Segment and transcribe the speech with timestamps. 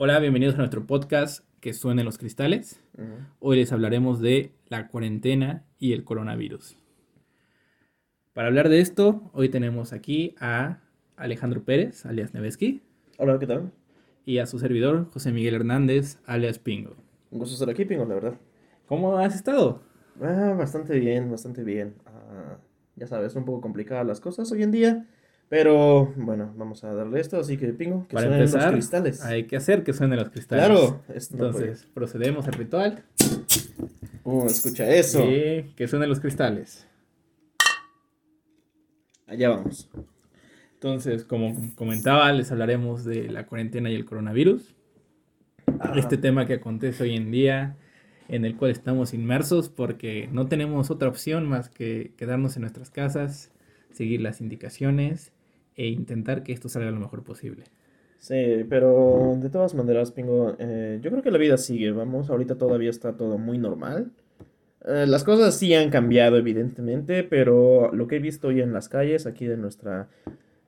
[0.00, 2.80] Hola, bienvenidos a nuestro podcast que suenen los cristales.
[3.40, 6.76] Hoy les hablaremos de la cuarentena y el coronavirus.
[8.32, 10.78] Para hablar de esto, hoy tenemos aquí a
[11.16, 12.80] Alejandro Pérez, alias Neveski.
[13.18, 13.72] Hola, ¿qué tal?
[14.24, 16.94] Y a su servidor, José Miguel Hernández, alias Pingo.
[17.32, 18.38] Un gusto estar aquí, Pingo, la verdad.
[18.86, 19.82] ¿Cómo has estado?
[20.22, 21.96] Ah, bastante bien, bastante bien.
[22.06, 22.58] Ah,
[22.94, 25.08] ya sabes, un poco complicadas las cosas hoy en día.
[25.48, 29.24] Pero bueno, vamos a darle esto, así que pingo, que Para empezar, los cristales.
[29.24, 30.66] Hay que hacer que suenen los cristales.
[30.66, 33.02] Claro, entonces procedemos al ritual.
[34.24, 35.22] Uh, escucha eso.
[35.22, 36.86] Sí, que suenen los cristales.
[39.26, 39.88] Allá vamos.
[40.74, 44.74] Entonces, como comentaba, les hablaremos de la cuarentena y el coronavirus.
[45.96, 47.76] Este tema que acontece hoy en día,
[48.28, 52.90] en el cual estamos inmersos porque no tenemos otra opción más que quedarnos en nuestras
[52.90, 53.50] casas,
[53.92, 55.32] seguir las indicaciones
[55.78, 57.64] e intentar que esto salga lo mejor posible.
[58.18, 62.56] Sí, pero de todas maneras, Pingo, eh, yo creo que la vida sigue, vamos, ahorita
[62.56, 64.10] todavía está todo muy normal.
[64.84, 68.88] Eh, las cosas sí han cambiado, evidentemente, pero lo que he visto hoy en las
[68.88, 70.08] calles, aquí de nuestra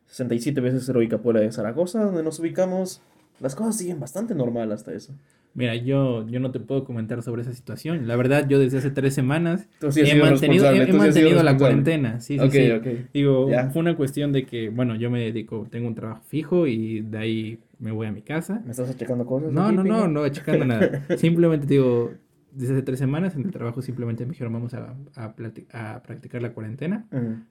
[0.06, 3.02] 67 veces heroica Puebla de Zaragoza, donde nos ubicamos,
[3.41, 5.14] las cosas siguen bastante normal hasta eso.
[5.52, 8.06] Mira, yo, yo no te puedo comentar sobre esa situación.
[8.06, 12.20] La verdad, yo desde hace tres semanas he mantenido, he, mantenido la cuarentena.
[12.20, 13.06] Sí, sí, sí.
[13.12, 17.00] Digo, fue una cuestión de que, bueno, yo me dedico, tengo un trabajo fijo y
[17.00, 18.62] de ahí me voy a mi casa.
[18.64, 19.52] ¿Me estás achacando cosas?
[19.52, 21.05] No, no, no, no, achacando nada.
[21.16, 22.12] Simplemente digo,
[22.52, 25.34] desde hace tres semanas en el trabajo simplemente me dijeron vamos a, a,
[25.72, 27.06] a practicar la cuarentena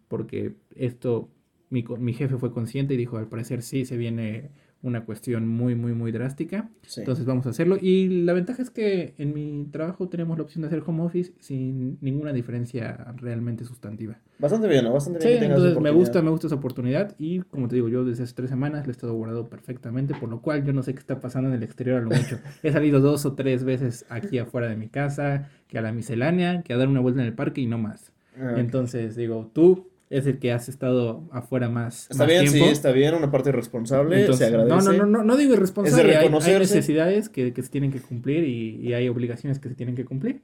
[0.07, 1.29] porque esto,
[1.69, 4.51] mi, mi jefe fue consciente y dijo, al parecer sí, se viene
[4.81, 6.69] una cuestión muy, muy, muy drástica.
[6.95, 7.77] Entonces vamos a hacerlo.
[7.79, 11.33] Y la ventaja es que en mi trabajo tenemos la opción de hacer home office
[11.39, 14.17] sin ninguna diferencia realmente sustantiva.
[14.37, 14.93] Bastante bien, ¿no?
[14.93, 15.39] Bastante bien.
[15.39, 17.13] Sí, entonces me gusta, me gusta esa oportunidad.
[17.19, 20.29] Y como te digo, yo desde hace tres semanas le he estado guardado perfectamente, por
[20.29, 22.39] lo cual yo no sé qué está pasando en el exterior a lo mucho.
[22.63, 26.63] he salido dos o tres veces aquí afuera de mi casa, que a la miscelánea,
[26.63, 28.13] que a dar una vuelta en el parque y no más.
[28.39, 32.09] Ah, entonces digo, tú es el que has estado afuera más.
[32.09, 34.69] Está bien, sí, está bien, una parte responsable, se agradece.
[34.69, 38.77] No, no, no, no digo irresponsable, hay, necesidades que, que, se tienen que cumplir y,
[38.77, 40.41] y, hay obligaciones que se tienen que cumplir.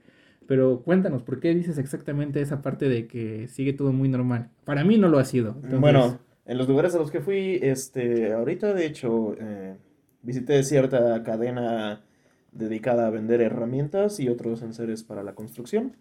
[0.47, 4.49] Pero cuéntanos, ¿por qué dices exactamente esa parte de que sigue todo muy normal?
[4.63, 5.55] Para mí no lo ha sido.
[5.79, 9.75] Bueno, en los lugares a los que fui, este, ahorita de hecho, eh,
[10.21, 12.03] visité cierta cadena
[12.51, 15.95] dedicada a vender herramientas y otros enseres para la construcción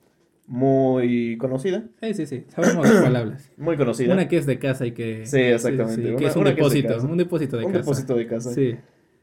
[0.46, 1.84] muy conocida.
[2.00, 2.44] Sí, sí, sí.
[2.48, 3.50] Sabemos las palabras.
[3.56, 4.12] Muy conocida.
[4.12, 5.24] Una que es de casa y que.
[5.24, 6.16] Sí, exactamente.
[6.16, 6.96] que es un depósito.
[7.02, 7.80] un depósito de un casa.
[7.80, 8.52] Un depósito de casa.
[8.52, 8.76] Sí.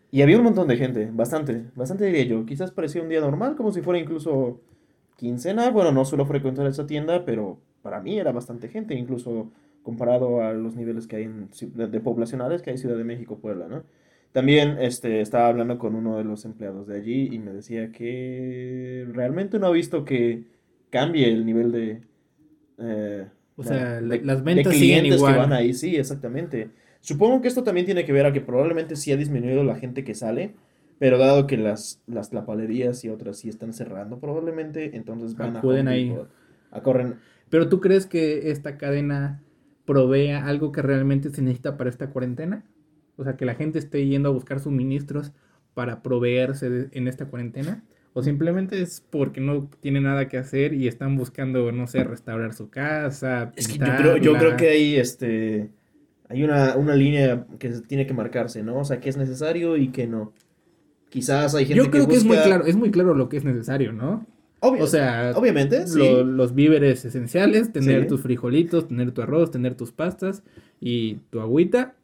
[0.09, 1.09] Y había un montón de gente.
[1.11, 1.65] Bastante.
[1.75, 2.45] Bastante diría yo.
[2.45, 4.61] Quizás parecía un día normal, como si fuera incluso
[5.15, 5.69] quincena.
[5.69, 9.51] Bueno, no suelo frecuentar esa tienda, pero para mí era bastante gente, incluso
[9.83, 13.39] comparado a los niveles que hay en, de, poblacionales que hay en Ciudad de México,
[13.39, 13.83] Puebla, ¿no?
[14.31, 19.05] También este, estaba hablando con uno de los empleados de allí y me decía que
[19.11, 20.45] realmente no ha visto que
[20.91, 22.01] cambie el nivel de...
[22.77, 25.33] Eh, o sea, las ventas siguen igual.
[25.33, 26.69] que van ahí, sí, exactamente.
[26.99, 30.03] Supongo que esto también tiene que ver a que probablemente sí ha disminuido la gente
[30.03, 30.53] que sale,
[30.99, 35.87] pero dado que las, las tlapalerías y otras sí están cerrando probablemente, entonces van Acuden
[35.87, 35.91] a...
[35.91, 36.15] ahí.
[36.69, 37.15] A correr.
[37.49, 39.41] Pero tú crees que esta cadena
[39.85, 42.63] provea algo que realmente se necesita para esta cuarentena?
[43.17, 45.33] O sea, que la gente esté yendo a buscar suministros
[45.73, 47.83] para proveerse en esta cuarentena
[48.13, 52.53] o simplemente es porque no tiene nada que hacer y están buscando, no sé, restaurar
[52.53, 53.51] su casa.
[53.55, 55.69] Es que yo creo, yo creo que hay este
[56.31, 58.79] hay una, una línea que tiene que marcarse, ¿no?
[58.79, 60.33] O sea, que es necesario y que no.
[61.09, 63.43] Quizás hay gente Yo creo que, es muy claro, es muy claro lo que es
[63.43, 64.25] necesario, ¿no?
[64.61, 69.91] Obvio, o sea, obviamente, los víveres esenciales, tener tus frijolitos, tener tu arroz, tener tus
[69.91, 70.43] pastas
[70.79, 71.95] y tu agüita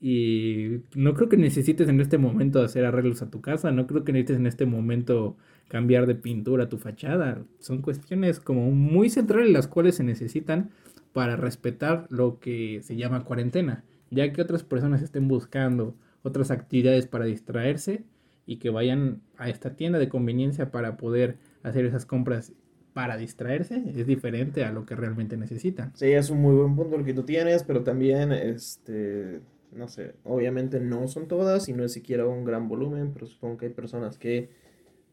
[0.00, 4.04] y no creo que necesites en este momento hacer arreglos a tu casa, no creo
[4.04, 5.36] que necesites en este momento
[5.68, 7.42] cambiar de pintura tu fachada.
[7.58, 10.70] Son cuestiones como muy centrales las cuales se necesitan
[11.12, 17.06] para respetar lo que se llama cuarentena, ya que otras personas estén buscando otras actividades
[17.06, 18.04] para distraerse
[18.46, 22.52] y que vayan a esta tienda de conveniencia para poder hacer esas compras
[22.92, 25.92] para distraerse es diferente a lo que realmente necesitan.
[25.94, 29.40] Sí, es un muy buen punto el que tú tienes, pero también este
[29.72, 33.58] no sé, obviamente no son todas y no es siquiera un gran volumen, pero supongo
[33.58, 34.48] que hay personas que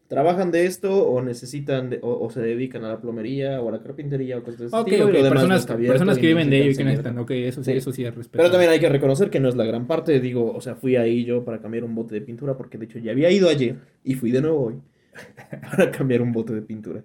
[0.08, 4.38] trabajan de esto o necesitan o, se dedican a la plomería o a la carpintería
[4.38, 5.12] o cosas de ese tipo.
[5.12, 8.14] personas, personas que viven de ello y que necesitan, ok, eso sí, eso sí es
[8.14, 8.38] respeto.
[8.38, 10.96] Pero también hay que reconocer que no es la gran parte, digo, o sea, fui
[10.96, 13.78] ahí yo para cambiar un bote de pintura porque de hecho ya había ido ayer
[14.04, 14.76] y fui de nuevo hoy
[15.72, 17.02] para cambiar un bote de pintura.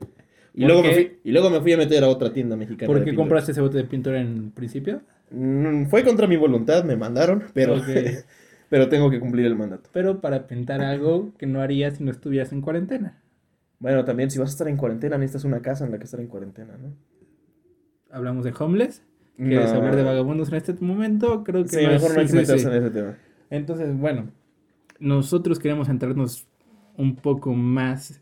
[0.53, 2.93] Y luego, me fui, y luego me fui a meter a otra tienda mexicana.
[2.93, 5.01] ¿Por qué compraste ese bote de pintura en principio?
[5.31, 7.77] Mm, fue contra mi voluntad, me mandaron, pero,
[8.69, 9.91] pero tengo que cumplir el mandato.
[9.93, 13.23] Pero para pintar algo que no harías si no estuvieras en cuarentena.
[13.79, 16.21] Bueno, también si vas a estar en cuarentena, necesitas una casa en la que estar
[16.21, 16.95] en cuarentena, ¿no?
[18.11, 19.03] Hablamos de homeless.
[19.37, 21.45] ¿Quieres hablar de vagabundos en este momento?
[21.45, 23.17] Creo que sí, mejor no hay que meterse en ese tema.
[23.49, 24.31] Entonces, bueno,
[24.99, 26.47] nosotros queremos centrarnos
[26.97, 28.21] un poco más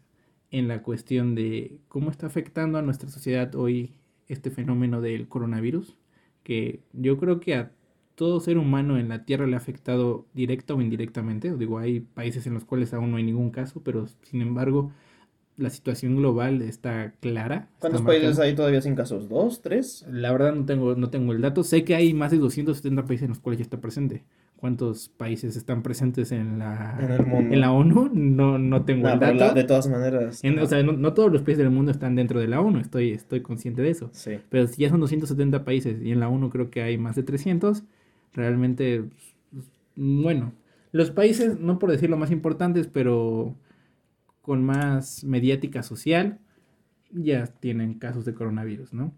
[0.53, 3.95] en la cuestión de cómo está afectando a nuestra sociedad hoy
[4.29, 5.97] este fenómeno del coronavirus,
[6.49, 7.71] que yo creo que a
[8.15, 11.55] todo ser humano en la Tierra le ha afectado directa o indirectamente.
[11.55, 14.91] Digo, hay países en los cuales aún no hay ningún caso, pero sin embargo
[15.59, 17.69] la situación global está clara.
[17.81, 19.29] ¿Cuántos países hay todavía sin casos?
[19.29, 19.61] ¿Dos?
[19.61, 20.07] ¿Tres?
[20.11, 21.63] La verdad no tengo, no tengo el dato.
[21.65, 24.25] Sé que hay más de 270 países en los cuales ya está presente
[24.59, 29.55] cuántos países están presentes en la, en, la ONU, no, no tengo el dato.
[29.55, 30.43] de todas maneras.
[30.61, 33.41] O sea, no, todos los países del mundo están dentro de la ONU, estoy, estoy
[33.41, 34.11] consciente de eso.
[34.13, 34.39] Sí.
[34.49, 37.23] Pero si ya son 270 países y en la ONU creo que hay más de
[37.23, 37.85] 300,
[38.35, 39.05] realmente,
[39.95, 40.53] bueno,
[40.91, 43.55] los países, no por decir lo más importantes, pero
[44.43, 46.41] con más mediática social,
[47.13, 49.13] ya tienen casos de coronavirus, ¿no?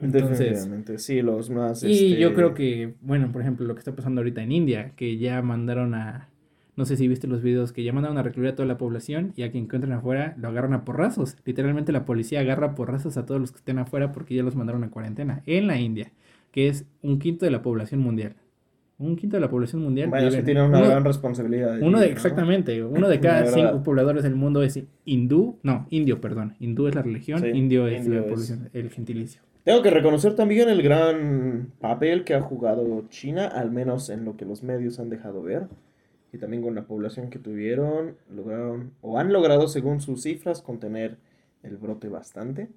[0.00, 1.82] Entonces, sí, los más...
[1.82, 4.92] Y yo este, creo que, bueno, por ejemplo, lo que está pasando ahorita en India,
[4.96, 6.28] que ya mandaron a...
[6.76, 9.32] No sé si viste los videos que ya mandaron a recluir a toda la población
[9.34, 11.38] y a quien encuentren afuera lo agarran a porrazos.
[11.46, 14.56] Literalmente la policía agarra a porrazos a todos los que estén afuera porque ya los
[14.56, 15.42] mandaron a cuarentena.
[15.46, 16.12] En la India,
[16.50, 18.36] que es un quinto de la población mundial.
[18.98, 20.08] Un quinto de la población mundial.
[20.08, 21.78] Bueno, que tienen una gran responsabilidad.
[21.80, 22.82] Uno de, Exactamente.
[22.82, 25.58] Uno de cada cinco pobladores del mundo es hindú.
[25.62, 26.54] No, indio, perdón.
[26.60, 29.42] Hindú es la religión, indio es la población, el gentilicio.
[29.64, 34.36] Tengo que reconocer también el gran papel que ha jugado China, al menos en lo
[34.36, 35.66] que los medios han dejado ver.
[36.32, 41.16] Y también con la población que tuvieron, lograron, o han logrado, según sus cifras, contener
[41.62, 42.68] el brote bastante.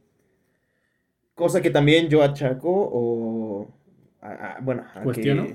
[1.35, 3.67] Cosa que también yo achaco, o.
[4.61, 5.47] bueno, a ¿Cuestiono?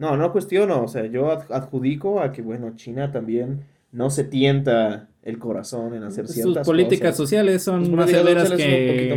[0.00, 3.60] No, no cuestiono, o sea, yo adjudico a que, bueno, China también
[3.92, 9.12] no se tienta el corazón en hacer ciertas Sus políticas sociales son más severas que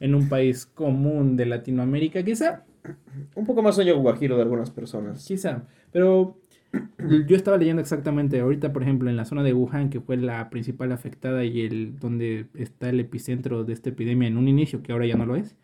[0.00, 2.64] en un país común de Latinoamérica, quizá.
[3.34, 5.22] Un poco más sueño guajiro de algunas personas.
[5.26, 6.38] Quizá, pero
[7.28, 10.48] yo estaba leyendo exactamente ahorita, por ejemplo, en la zona de Wuhan, que fue la
[10.48, 14.92] principal afectada y el donde está el epicentro de esta epidemia en un inicio, que
[14.92, 15.56] ahora ya no lo es,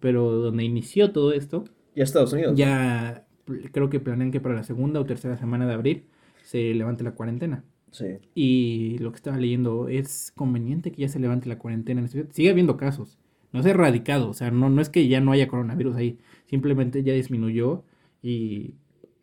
[0.00, 1.64] pero donde inició todo esto.
[1.94, 2.56] Ya Estados Unidos.
[2.56, 3.23] Ya
[3.72, 6.04] creo que planean que para la segunda o tercera semana de abril
[6.42, 7.64] se levante la cuarentena.
[8.34, 12.26] Y lo que estaba leyendo, es conveniente que ya se levante la cuarentena en ciudad.
[12.30, 13.18] Sigue habiendo casos.
[13.52, 14.28] No se ha erradicado.
[14.28, 16.18] O sea, no, no es que ya no haya coronavirus ahí.
[16.46, 17.84] Simplemente ya disminuyó
[18.22, 18.74] y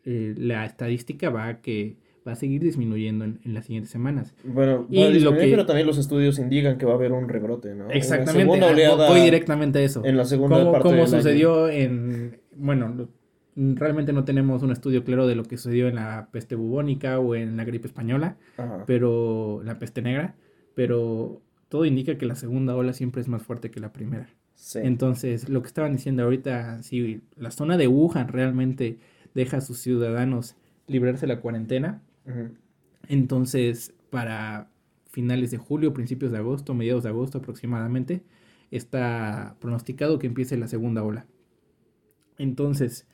[0.06, 4.34] eh, la estadística va a que va a seguir disminuyendo en, las siguientes semanas.
[4.44, 5.48] Bueno, y lo que...
[5.50, 7.90] pero también los estudios indican que va a haber un rebrote, ¿no?
[7.90, 8.60] Exactamente.
[9.08, 10.06] Voy directamente a eso.
[10.06, 13.10] En la segunda parte Como sucedió en, bueno,
[13.56, 17.36] realmente no tenemos un estudio claro de lo que sucedió en la peste bubónica o
[17.36, 18.38] en la gripe española,
[18.86, 20.36] pero la peste negra,
[20.74, 24.30] pero todo indica que la segunda ola siempre es más fuerte que la primera.
[24.76, 29.00] Entonces, lo que estaban diciendo ahorita, si la zona de Wuhan realmente
[29.34, 30.56] deja a sus ciudadanos
[30.88, 32.02] librarse de la cuarentena,
[33.08, 34.70] entonces para
[35.10, 38.24] finales de julio, principios de agosto, mediados de agosto aproximadamente,
[38.70, 41.26] está pronosticado que empiece la segunda ola.
[42.38, 43.08] Entonces,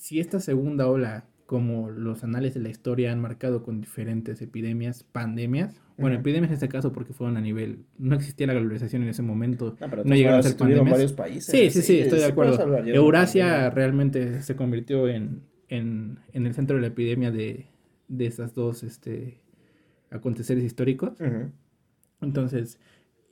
[0.00, 5.04] si esta segunda ola, como los anales de la historia han marcado con diferentes epidemias,
[5.04, 9.10] pandemias, bueno, epidemias en este caso porque fueron a nivel, no existía la globalización en
[9.10, 10.90] ese momento, no, llegaron a ser pandemias.
[10.90, 11.44] varios países.
[11.44, 12.78] Sí, sí, sí, estoy de acuerdo.
[12.86, 17.66] Eurasia realmente se convirtió en, en, en, el centro de la epidemia de,
[18.08, 19.42] de esas dos este,
[20.10, 21.12] aconteceres históricos.
[22.22, 22.78] Entonces,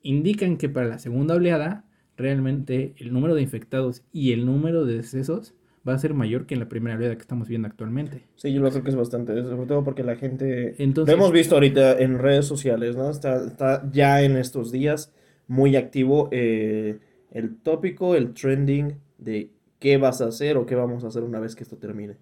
[0.02, 1.86] indican que para la segunda oleada,
[2.18, 5.54] realmente el número de infectados y el número de decesos
[5.88, 8.22] va a ser mayor que en la primera oleada que estamos viendo actualmente.
[8.36, 11.54] Sí, yo lo creo que es bastante, sobre todo porque la gente, lo hemos visto
[11.54, 13.10] ahorita en redes sociales, ¿no?
[13.10, 15.12] Está, está ya en estos días
[15.46, 16.98] muy activo eh,
[17.32, 21.40] el tópico, el trending de qué vas a hacer o qué vamos a hacer una
[21.40, 22.16] vez que esto termine.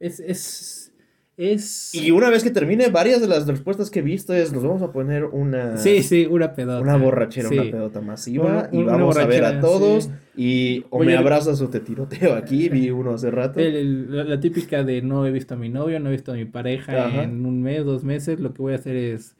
[0.00, 0.83] Es, es
[1.36, 1.94] es...
[1.94, 4.82] Y una vez que termine, varias de las respuestas que he visto es, nos vamos
[4.82, 5.76] a poner una...
[5.76, 6.80] Sí, sí, una pedota.
[6.80, 8.68] Una borrachera, una pedota masiva.
[8.70, 10.10] y vamos a ver a todos.
[10.36, 13.60] Y o me abrazas o te tiroteo aquí, vi uno hace rato.
[13.60, 17.22] la, típica de no he visto a mi novio, no he visto a mi pareja
[17.22, 18.40] en un mes, dos meses.
[18.40, 19.36] Lo que voy a hacer es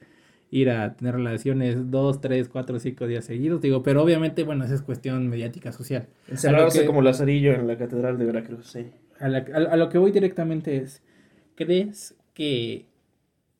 [0.50, 3.60] ir a tener relaciones dos, tres, cuatro, cinco días seguidos.
[3.60, 6.06] Digo, pero obviamente, bueno, esa es cuestión mediática social.
[6.28, 8.86] Encerrarse como Lazarillo en la Catedral de Veracruz, sí.
[9.18, 11.02] a, a lo que voy directamente es
[11.54, 12.86] ¿Crees que,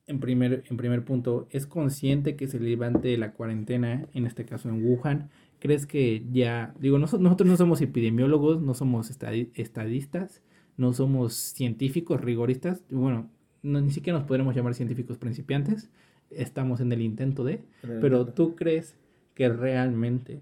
[0.07, 4.69] en primer, en primer punto, es consciente que se levante la cuarentena, en este caso
[4.69, 5.29] en Wuhan?
[5.59, 10.41] ¿Crees que ya, digo, nosotros no somos epidemiólogos, no somos estadistas,
[10.77, 13.29] no somos científicos rigoristas, bueno,
[13.63, 15.89] no, ni siquiera nos podremos llamar científicos principiantes,
[16.29, 17.61] estamos en el intento de,
[18.01, 18.95] pero tú crees
[19.33, 20.41] que realmente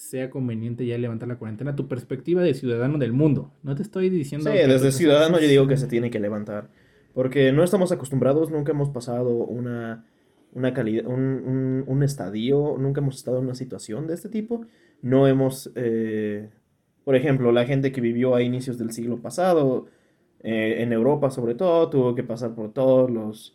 [0.00, 3.52] sea conveniente ya levantar la cuarentena, tu perspectiva de ciudadano del mundo.
[3.62, 4.50] No te estoy diciendo...
[4.50, 6.70] Sí, desde ciudadano yo digo que se tiene que levantar,
[7.12, 10.06] porque no estamos acostumbrados, nunca hemos pasado una,
[10.54, 14.64] una calidad, un, un, estadio, nunca hemos estado en una situación de este tipo,
[15.02, 16.48] no hemos, eh,
[17.04, 19.86] por ejemplo, la gente que vivió a inicios del siglo pasado,
[20.42, 23.54] eh, en Europa sobre todo, tuvo que pasar por todos los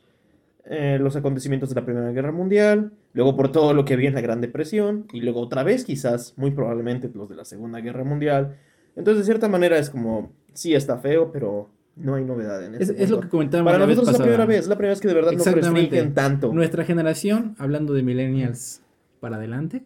[0.67, 4.15] eh, los acontecimientos de la Primera Guerra Mundial, luego por todo lo que había en
[4.15, 8.03] la Gran Depresión, y luego otra vez quizás, muy probablemente, los de la Segunda Guerra
[8.03, 8.57] Mundial.
[8.95, 12.93] Entonces, de cierta manera, es como, sí está feo, pero no hay novedad en eso.
[12.98, 13.74] Es, lo que comentábamos.
[13.74, 16.51] Para nosotros es la primera vez, la primera vez que de verdad no restringen tanto.
[16.51, 18.81] Nuestra generación, hablando de millennials
[19.19, 19.84] para adelante,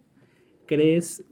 [0.66, 1.26] ¿crees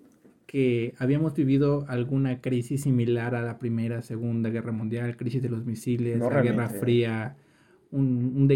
[0.46, 5.66] que habíamos vivido alguna crisis similar a la Primera, Segunda Guerra Mundial, crisis de los
[5.66, 7.38] misiles, la Guerra Fría?
[7.92, 8.50] Un,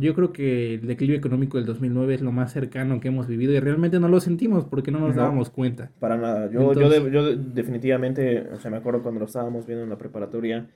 [0.00, 3.52] yo creo que el declive económico del 2009 es lo más cercano que hemos vivido
[3.52, 5.90] y realmente no lo sentimos porque no nos dábamos cuenta.
[6.00, 6.50] Para nada.
[6.50, 10.68] Yo, yo, yo, definitivamente, o sea, me acuerdo cuando lo estábamos viendo en la preparatoria.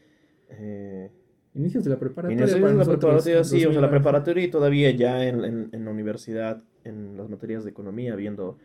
[0.48, 1.10] Eh,
[1.54, 2.36] Inicios de la preparatoria.
[2.36, 5.84] Inicios de la preparatoria, sí, o sea, la preparatoria y todavía ya en, en, en,
[5.84, 8.56] la universidad, en las materias de economía, viendo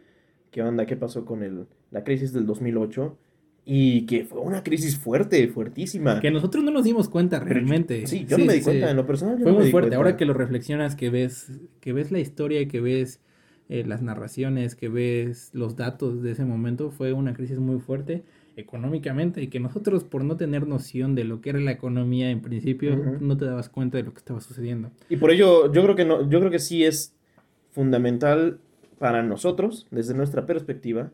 [0.52, 3.18] qué onda, qué pasó con el, la crisis del 2008
[3.66, 6.20] y que fue una crisis fuerte, fuertísima.
[6.20, 8.06] Que nosotros no nos dimos cuenta realmente.
[8.06, 9.40] Sí, yo no me di cuenta, en lo personal.
[9.42, 9.96] fue muy fuerte.
[9.96, 13.22] Ahora que lo reflexionas, que ves, que ves la historia, que ves
[13.68, 18.24] eh, las narraciones, que ves los datos de ese momento, fue una crisis muy fuerte
[18.58, 22.42] económicamente y que nosotros por no tener noción de lo que era la economía en
[22.42, 24.92] principio no te dabas cuenta de lo que estaba sucediendo.
[25.10, 27.14] Y por ello yo creo que no yo creo que sí es
[27.72, 28.60] fundamental
[28.98, 31.12] para nosotros desde nuestra perspectiva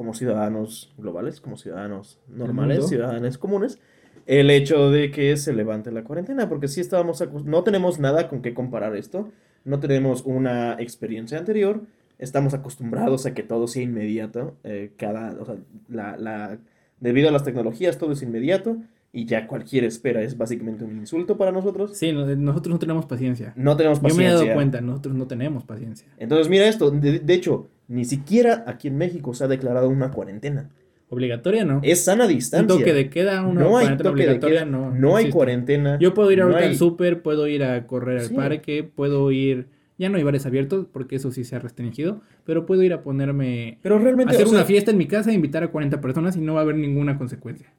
[0.00, 3.78] como ciudadanos globales, como ciudadanos normales, ciudadanos comunes,
[4.24, 8.40] el hecho de que se levante la cuarentena, porque si estábamos, no tenemos nada con
[8.40, 9.30] qué comparar esto,
[9.66, 11.82] no tenemos una experiencia anterior,
[12.16, 15.56] estamos acostumbrados a que todo sea inmediato, eh, cada, o sea,
[15.90, 16.56] la, la,
[16.98, 18.78] debido a las tecnologías todo es inmediato,
[19.12, 21.94] y ya cualquier espera es básicamente un insulto para nosotros.
[21.94, 23.52] Sí, nosotros no tenemos paciencia.
[23.54, 24.30] No tenemos paciencia.
[24.30, 26.08] Yo me he dado cuenta, nosotros no tenemos paciencia.
[26.16, 30.70] Entonces, mira esto, de hecho, ni siquiera aquí en México se ha declarado una cuarentena.
[31.08, 31.80] Obligatoria, ¿no?
[31.82, 32.72] Es sana distancia.
[32.72, 34.92] Un toque de queda, una no hay obligatoria, no.
[34.92, 35.98] No hay cuarentena.
[35.98, 39.66] Yo puedo ir ahorita al súper, puedo ir a correr al parque, puedo ir...
[39.98, 43.02] Ya no hay bares abiertos porque eso sí se ha restringido, pero puedo ir a
[43.02, 43.78] ponerme...
[43.82, 44.36] Pero realmente...
[44.36, 46.62] hacer una fiesta en mi casa e invitar a 40 personas y no va a
[46.62, 47.72] haber ninguna consecuencia.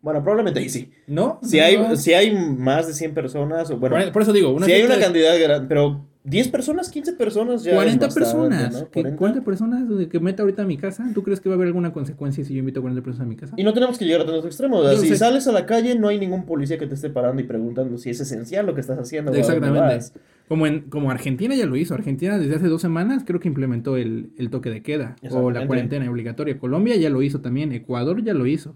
[0.00, 0.90] Bueno, probablemente ahí sí.
[1.06, 1.40] ¿No?
[1.42, 3.96] Si, Hay, si hay más de 100 personas, o bueno...
[4.12, 7.74] Por, eso digo, una Si hay una cantidad grande, pero 10 personas, 15 personas ya.
[7.74, 8.86] 40 personas.
[8.92, 9.40] 40?
[9.42, 11.10] personas que meta ahorita a mi casa.
[11.14, 13.28] ¿Tú crees que va a haber alguna consecuencia si yo invito a 40 personas a
[13.28, 13.54] mi casa?
[13.56, 15.00] Y no tenemos que llegar a tantos extremos.
[15.00, 17.96] si sales a la calle, no hay ningún policía que te esté parando y preguntando
[17.98, 19.32] si es esencial lo que estás haciendo.
[19.32, 20.06] Exactamente.
[20.48, 21.94] Como, en, como Argentina ya lo hizo.
[21.94, 25.66] Argentina desde hace dos semanas creo que implementó el, el toque de queda o la
[25.66, 26.58] cuarentena obligatoria.
[26.58, 27.72] Colombia ya lo hizo también.
[27.72, 28.74] Ecuador ya lo hizo.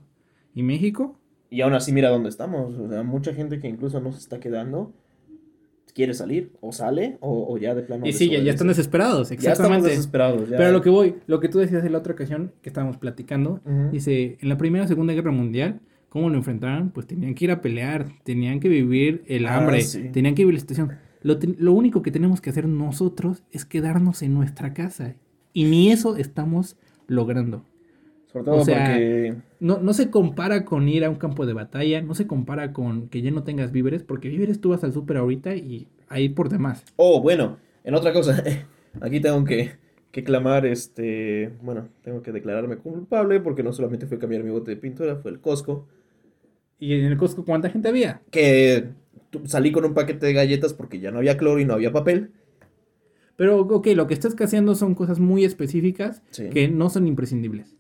[0.55, 1.19] ¿Y México?
[1.51, 2.79] Y aún así, mira dónde estamos.
[2.79, 4.93] O sea, mucha gente que incluso no se está quedando
[5.95, 8.07] quiere salir, o sale, o, ya de plano.
[8.07, 9.47] Y sí, ya, están desesperados, exactamente.
[9.47, 10.49] Ya estamos desesperados.
[10.49, 13.61] Pero lo que voy, lo que tú decías en la otra ocasión que estábamos platicando,
[13.91, 16.91] dice, en la Primera y Segunda Guerra Mundial, ¿cómo lo enfrentaron?
[16.91, 20.55] Pues tenían que ir a pelear, tenían que vivir el ah, hambre, tenían que vivir
[20.55, 20.93] la situación.
[21.23, 25.15] Lo, lo único que tenemos que hacer nosotros es quedarnos en nuestra casa.
[25.53, 27.65] Y ni eso estamos logrando.
[28.33, 29.35] Sobre todo porque...
[29.61, 33.09] No, no se compara con ir a un campo de batalla, no se compara con
[33.09, 36.49] que ya no tengas víveres, porque víveres tú vas al súper ahorita y ahí por
[36.49, 36.85] demás.
[36.97, 38.43] Oh, bueno, en otra cosa,
[39.01, 39.73] aquí tengo que,
[40.11, 44.71] que clamar, este, bueno, tengo que declararme culpable porque no solamente fue cambiar mi bote
[44.71, 45.87] de pintura, fue el Costco.
[46.79, 48.23] ¿Y en el Costco cuánta gente había?
[48.31, 48.89] Que
[49.45, 52.31] salí con un paquete de galletas porque ya no había cloro y no había papel.
[53.37, 56.23] Pero, ok, lo que estás haciendo son cosas muy específicas
[56.53, 57.77] que no son imprescindibles.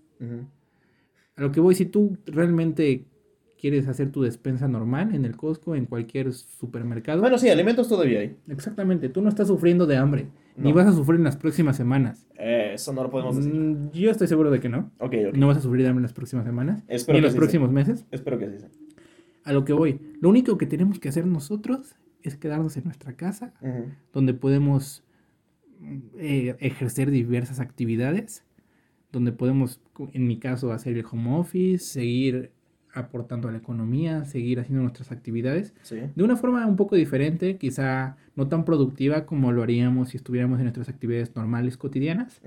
[1.37, 3.07] A lo que voy, si tú realmente
[3.62, 7.21] quieres hacer tu despensa normal en el Costco, en cualquier supermercado.
[7.21, 8.37] Bueno, sí, alimentos todavía hay.
[8.49, 10.26] Exactamente, tú no estás sufriendo de hambre,
[10.57, 12.26] ni vas a sufrir en las próximas semanas.
[12.37, 13.55] Eh, eso no lo podemos decir.
[13.55, 14.91] Mm, yo estoy seguro de que no.
[14.99, 15.37] Ok, ok.
[15.37, 18.05] No vas a sufrir de hambre en las próximas semanas, ni en los próximos meses.
[18.11, 18.67] Espero que sí
[19.45, 23.12] A lo que voy, lo único que tenemos que hacer nosotros es quedarnos en nuestra
[23.14, 23.55] casa,
[24.12, 25.05] donde podemos
[26.19, 28.45] eh, ejercer diversas actividades
[29.12, 29.81] donde podemos,
[30.12, 32.50] en mi caso, hacer el home office, seguir
[32.95, 38.16] aportando a la economía, seguir haciendo nuestras actividades de una forma un poco diferente, quizá
[38.37, 42.40] no tan productiva como lo haríamos si estuviéramos en nuestras actividades normales cotidianas,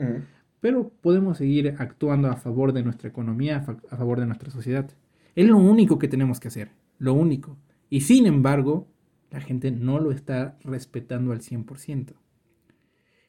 [0.60, 4.89] pero podemos seguir actuando a favor de nuestra economía, a, favor de nuestra sociedad.
[5.36, 7.57] Es lo único que tenemos que hacer, lo único.
[7.89, 8.88] Y sin embargo,
[9.31, 12.13] la gente no lo está respetando al 100%.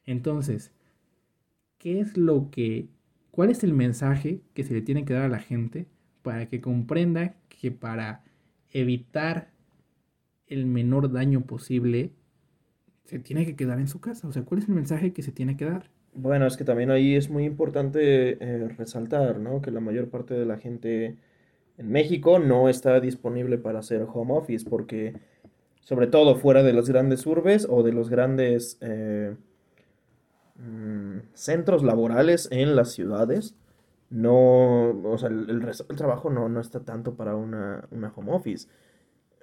[0.05, 0.71] Entonces,
[1.77, 2.89] ¿qué es lo que,
[3.37, 5.85] cuál es el mensaje que se le tiene que dar a la gente
[6.23, 8.23] para que comprenda que para
[8.71, 9.51] evitar
[10.47, 12.13] el menor daño posible,
[13.03, 14.27] se tiene que quedar en su casa?
[14.27, 15.91] O sea, ¿cuál es el mensaje que se tiene que dar?
[16.15, 19.61] Bueno, es que también ahí es muy importante eh, resaltar, ¿no?
[19.61, 21.17] Que la mayor parte de la gente
[21.77, 25.13] en México no está disponible para hacer home office porque,
[25.81, 29.35] sobre todo fuera de las grandes urbes o de los grandes eh,
[30.57, 33.55] mm, centros laborales en las ciudades,
[34.09, 38.31] no, o sea, el, resto del trabajo no, no está tanto para una, una home
[38.31, 38.67] office.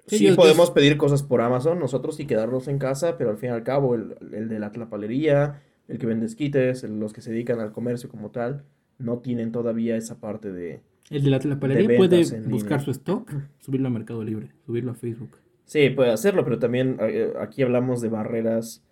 [0.07, 3.53] Sí, podemos pedir cosas por Amazon nosotros y quedarnos en casa, pero al fin y
[3.53, 7.59] al cabo el, el de la tlapalería el que vende esquites, los que se dedican
[7.59, 8.63] al comercio como tal,
[8.97, 10.81] no tienen todavía esa parte de...
[11.09, 15.37] El de la tlapalería puede buscar su stock, subirlo a Mercado Libre, subirlo a Facebook.
[15.65, 18.83] Sí, puede hacerlo, pero también eh, aquí hablamos de barreras,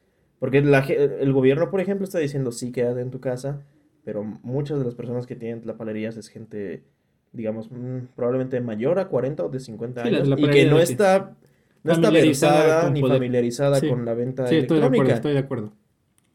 [0.44, 3.62] porque el gobierno, por ejemplo, está diciendo sí, quédate en tu casa,
[4.04, 6.84] pero muchas de las personas que tienen tlapalerías es gente,
[7.32, 11.38] digamos, mm, probablemente mayor a 40 o de 50 años, y que no está,
[11.86, 14.88] no está versada ni familiarizada con la venta sí, electrónica.
[14.88, 15.74] Estoy de acuerdo, estoy de acuerdo.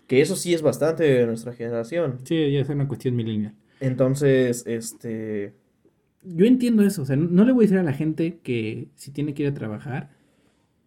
[0.06, 2.20] Que eso sí es bastante de nuestra generación.
[2.24, 3.52] Sí, ya es una cuestión milenial.
[3.78, 5.52] Entonces, este...
[6.22, 9.10] Yo entiendo eso, o sea, no le voy a decir a la gente que si
[9.10, 10.12] tiene que ir a trabajar,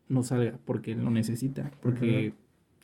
[0.07, 2.33] no salga porque lo necesita, porque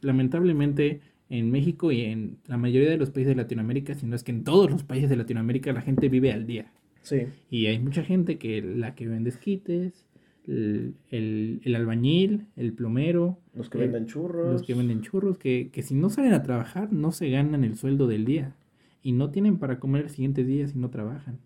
[0.02, 4.24] lamentablemente en México y en la mayoría de los países de Latinoamérica, si no es
[4.24, 6.72] que en todos los países de Latinoamérica la gente vive al día.
[7.02, 7.28] Sí.
[7.50, 10.06] Y hay mucha gente que la que vende esquites,
[10.48, 13.38] el, albañil, el plomero.
[13.54, 14.54] Los que venden churros.
[14.54, 18.08] Los que venden churros, que, si no salen a trabajar no se ganan el sueldo
[18.08, 18.56] del día.
[19.02, 21.40] Y no tienen para comer el siguiente día si no trabajan.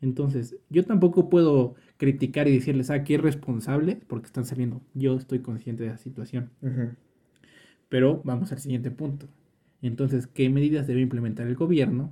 [0.00, 4.80] Entonces, yo tampoco puedo criticar y decirles, ah, que es responsable porque están saliendo.
[4.94, 6.50] Yo estoy consciente de la situación.
[7.92, 9.28] Pero vamos al siguiente punto.
[9.82, 12.10] Entonces, ¿qué medidas debe implementar el gobierno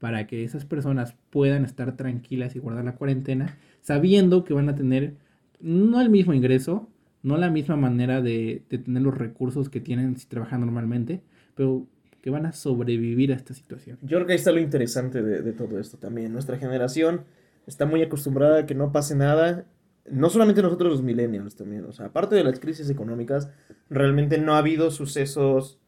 [0.00, 4.74] para que esas personas puedan estar tranquilas y guardar la cuarentena, sabiendo que van a
[4.74, 5.14] tener
[5.60, 6.88] no el mismo ingreso,
[7.22, 11.22] no la misma manera de, tener los recursos que tienen si trabajan normalmente,
[11.54, 11.86] pero
[12.20, 13.98] que van a sobrevivir a esta situación.
[14.02, 16.32] Yo creo que ahí está lo interesante de, todo esto también.
[16.32, 17.20] Nuestra generación
[17.68, 19.64] está muy acostumbrada a que no pase nada.
[20.10, 21.84] No solamente nosotros los millennials también.
[21.84, 23.50] O sea, aparte de las crisis económicas,
[23.88, 25.80] realmente no ha habido sucesos.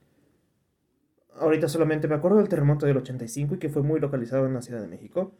[1.34, 4.62] Ahorita solamente me acuerdo del terremoto del 85 y que fue muy localizado en la
[4.62, 5.34] Ciudad de México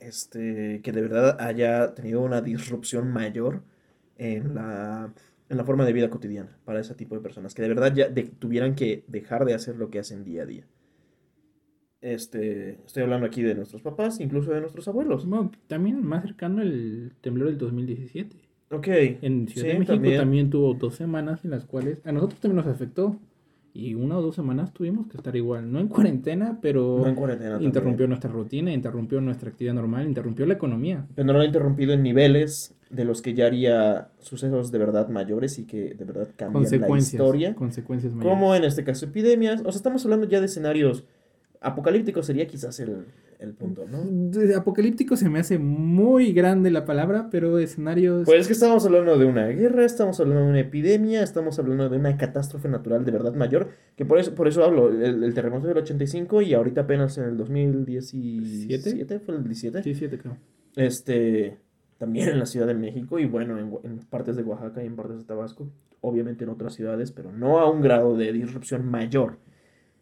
[0.00, 3.62] este, que de verdad haya tenido una disrupción mayor
[4.16, 5.12] en la,
[5.48, 8.08] en la forma de vida cotidiana para ese tipo de personas, que de verdad ya
[8.38, 10.66] tuvieran que dejar de hacer lo que hacen día a día.
[12.00, 15.26] Este, estoy hablando aquí de nuestros papás, incluso de nuestros abuelos.
[15.66, 18.36] también más cercano el temblor del 2017.
[18.70, 18.86] Ok.
[18.88, 20.18] En Ciudad de México también.
[20.18, 20.50] también.
[20.50, 23.16] tuvo dos semanas en las cuales a nosotros también nos afectó.
[23.74, 27.04] Y una o dos semanas tuvimos que estar igual, no en cuarentena, pero
[27.60, 31.06] interrumpió nuestra rutina, interrumpió nuestra actividad normal, interrumpió la economía.
[31.14, 35.08] Pero no lo ha interrumpido en niveles de los que ya haría sucesos de verdad
[35.08, 37.54] mayores y que de verdad cambian la historia.
[37.54, 38.36] Consecuencias mayores.
[38.36, 39.60] Como en este caso epidemias.
[39.60, 41.04] O sea, estamos hablando ya de escenarios
[41.60, 43.06] apocalípticos sería quizás el,
[43.38, 44.56] el punto, ¿no?
[44.56, 48.24] apocalíptico se me hace muy grande la palabra, pero escenarios...
[48.24, 51.88] Pues es que estamos hablando de una guerra, estamos hablando de una epidemia, estamos hablando
[51.88, 55.68] de una catástrofe natural de verdad mayor, que por eso, por eso hablo, el, terremoto
[55.68, 59.82] del 85 y ahorita apenas en el 2017, ¿fue el 17?
[59.82, 60.36] Sí, 7 creo.
[60.76, 61.58] Este,
[61.98, 64.96] también en la Ciudad de México y bueno, en, en partes de Oaxaca y en
[64.96, 69.38] partes de Tabasco, obviamente en otras ciudades, pero no a un grado de disrupción mayor.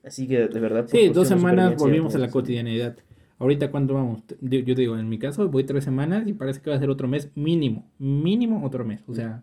[0.07, 0.87] Así que de verdad...
[0.89, 2.97] Sí, dos semanas volvimos a la cotidianidad.
[3.39, 4.23] Ahorita, ¿cuánto vamos?
[4.41, 7.09] Yo digo, en mi caso, voy tres semanas y parece que va a ser otro
[7.09, 7.91] mes mínimo.
[7.99, 9.03] Mínimo otro mes.
[9.09, 9.43] O sea,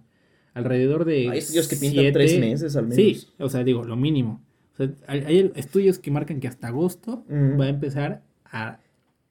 [0.54, 1.30] alrededor de.
[1.30, 2.95] Hay estudios que pintan tres meses al menos.
[2.95, 4.41] Sí, o sea, digo, lo mínimo.
[4.73, 8.80] O sea, hay, estudios que marcan que hasta agosto va a empezar a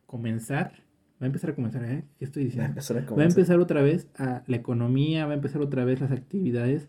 [0.07, 0.83] comenzar.
[1.21, 2.05] Va a empezar a comenzar, ¿eh?
[2.19, 2.65] ¿Qué estoy diciendo?
[2.65, 5.63] Va a empezar, a va a empezar otra vez a la economía, va a empezar
[5.63, 6.89] otra vez las actividades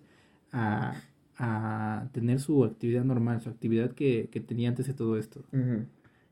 [0.51, 0.95] a,
[1.43, 5.43] a tener su actividad normal, su actividad que, que tenía antes de todo esto.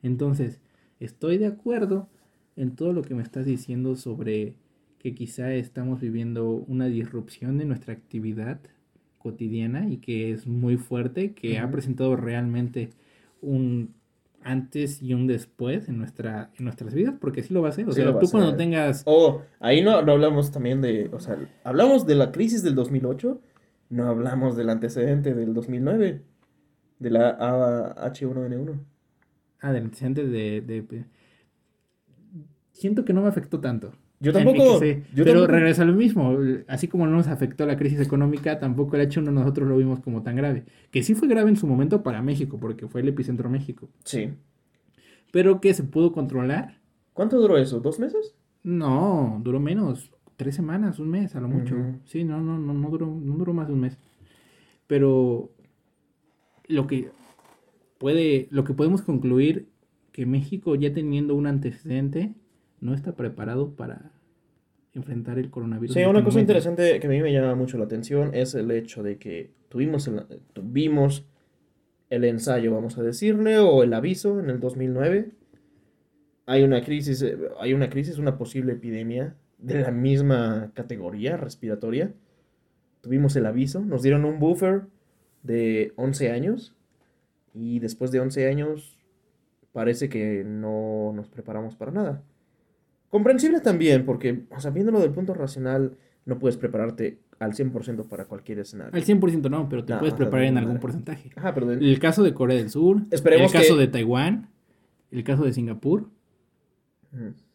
[0.04, 0.60] Entonces,
[1.02, 2.08] Estoy de acuerdo
[2.56, 4.54] en todo lo que me estás diciendo sobre
[5.00, 8.60] que quizá estamos viviendo una disrupción de nuestra actividad
[9.18, 12.92] cotidiana y que es muy fuerte, que ha presentado realmente
[13.42, 13.96] un
[14.44, 17.90] antes y un después en nuestra en nuestras vidas, porque sí lo va a hacer.
[17.90, 19.02] O sea, tú cuando tengas...
[19.06, 23.42] Oh, ahí no, no hablamos también de, o sea, hablamos de la crisis del 2008,
[23.92, 26.22] no hablamos del antecedente del 2009,
[27.00, 27.38] de la
[27.96, 28.80] H1N1.
[29.60, 31.06] Ah, del antecedente de, de,
[32.72, 33.92] Siento que no me afectó tanto.
[34.20, 34.80] Yo tampoco.
[35.16, 36.38] pero regresa a lo mismo.
[36.68, 40.24] Así como no nos afectó la crisis económica, tampoco el H1 nosotros lo vimos como
[40.24, 40.64] tan grave.
[40.90, 43.90] Que sí fue grave en su momento para México, porque fue el epicentro México.
[44.06, 44.30] Sí.
[45.32, 46.80] Pero que se pudo controlar.
[47.14, 47.80] ¿Cuánto duró eso?
[47.80, 48.36] ¿Dos meses?
[48.64, 50.12] No, duró menos.
[50.38, 51.76] Tres semanas, un mes, a lo mucho.
[52.06, 53.98] Sí, no, no, no, no duró, no duró más de un mes.
[54.88, 55.52] Pero
[56.68, 57.10] lo que
[57.98, 59.68] puede, lo que podemos concluir
[60.12, 62.34] que México ya teniendo un antecedente
[62.80, 64.12] no está preparado para
[64.94, 65.94] enfrentar el coronavirus.
[65.94, 69.04] Sí, una cosa interesante que a mí me llama mucho la atención es el hecho
[69.04, 71.26] de que tuvimos el, tuvimos
[72.10, 75.32] el ensayo, vamos a decirle, o el aviso en el 2009.
[76.48, 77.24] Hay una crisis,
[77.60, 82.14] hay una crisis, una posible epidemia de la misma categoría respiratoria.
[83.02, 84.84] Tuvimos el aviso, nos dieron un buffer
[85.44, 86.76] de 11 años
[87.54, 88.98] y después de 11 años
[89.72, 92.24] parece que no nos preparamos para nada.
[93.10, 98.26] Comprensible también, porque, o sea, viéndolo del punto racional, no puedes prepararte al 100% para
[98.26, 98.94] cualquier escenario.
[98.94, 101.32] Al 100% no, pero te puedes preparar en algún porcentaje.
[101.36, 104.50] Ajá, pero El caso de Corea del Sur, el caso de Taiwán,
[105.10, 106.10] el caso de Singapur,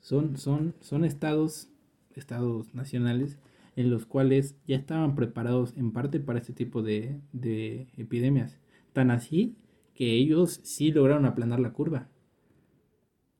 [0.00, 1.70] son, son, son estados,
[2.16, 3.38] estados nacionales
[3.76, 8.58] en los cuales ya estaban preparados en parte para este tipo de, de epidemias.
[8.92, 9.56] Tan así
[9.94, 12.08] que ellos sí lograron aplanar la curva.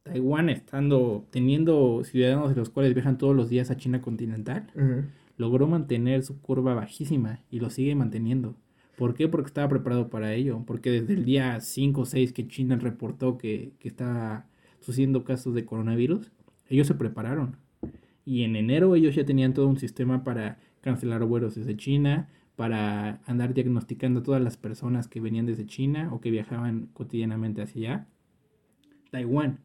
[0.03, 4.71] Taiwán, estando, teniendo ciudadanos de los cuales viajan todos los días a China continental,
[5.37, 8.57] logró mantener su curva bajísima y lo sigue manteniendo.
[8.97, 9.29] ¿Por qué?
[9.29, 10.63] Porque estaba preparado para ello.
[10.67, 14.47] Porque desde el día 5 o 6 que China reportó que, que estaba
[14.81, 16.33] sucediendo casos de coronavirus,
[16.69, 17.57] ellos se prepararon.
[18.27, 23.23] Y en enero ellos ya tenían todo un sistema para cancelar vuelos desde China, para
[23.25, 27.95] andar diagnosticando a todas las personas que venían desde China o que viajaban cotidianamente hacia
[27.95, 28.07] allá.
[29.11, 29.61] Taiwán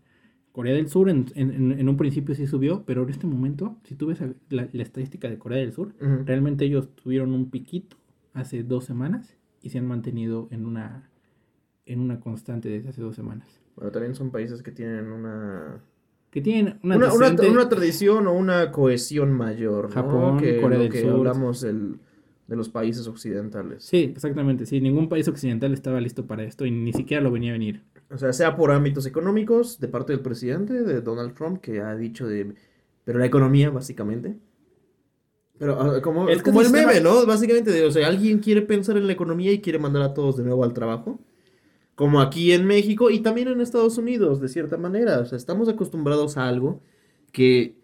[0.52, 4.08] Corea del Sur en, en, un principio sí subió, pero en este momento, si tú
[4.08, 7.95] ves la, estadística de Corea del Sur, realmente ellos tuvieron un piquito
[8.34, 11.10] hace dos semanas y se han mantenido en una,
[11.86, 13.62] en una constante desde hace dos semanas.
[13.76, 15.82] Bueno, también son países que tienen una...
[16.31, 19.91] Que tienen una, una, tradición o una cohesión mayor.
[19.91, 21.27] Japón, Corea del Sur.
[21.27, 21.99] hablamos el,
[22.47, 23.83] de los países occidentales.
[23.83, 24.65] Sí, exactamente.
[24.65, 27.83] Sí, ningún país occidental estaba listo para esto y ni siquiera lo venía a venir.
[28.09, 31.95] O sea, sea por ámbitos económicos, de parte del presidente, de Donald Trump, que ha
[31.95, 32.53] dicho de...
[33.03, 34.37] Pero la economía, básicamente.
[35.57, 37.25] Pero ah, como, es como el meme, ¿no?
[37.25, 40.43] Básicamente, o sea, alguien quiere pensar en la economía y quiere mandar a todos de
[40.43, 41.19] nuevo al trabajo.
[42.01, 45.19] Como aquí en México y también en Estados Unidos, de cierta manera.
[45.19, 46.81] O sea, estamos acostumbrados a algo
[47.31, 47.75] que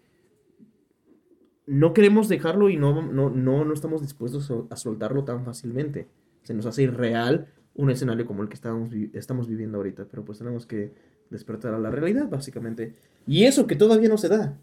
[1.68, 6.08] no queremos dejarlo y no, no, no, no estamos dispuestos a soltarlo tan fácilmente.
[6.42, 10.38] Se nos hace irreal un escenario como el que estamos, estamos viviendo ahorita, pero pues
[10.38, 10.92] tenemos que
[11.30, 12.94] despertar a la realidad, básicamente.
[13.24, 14.58] Y eso que todavía no se da.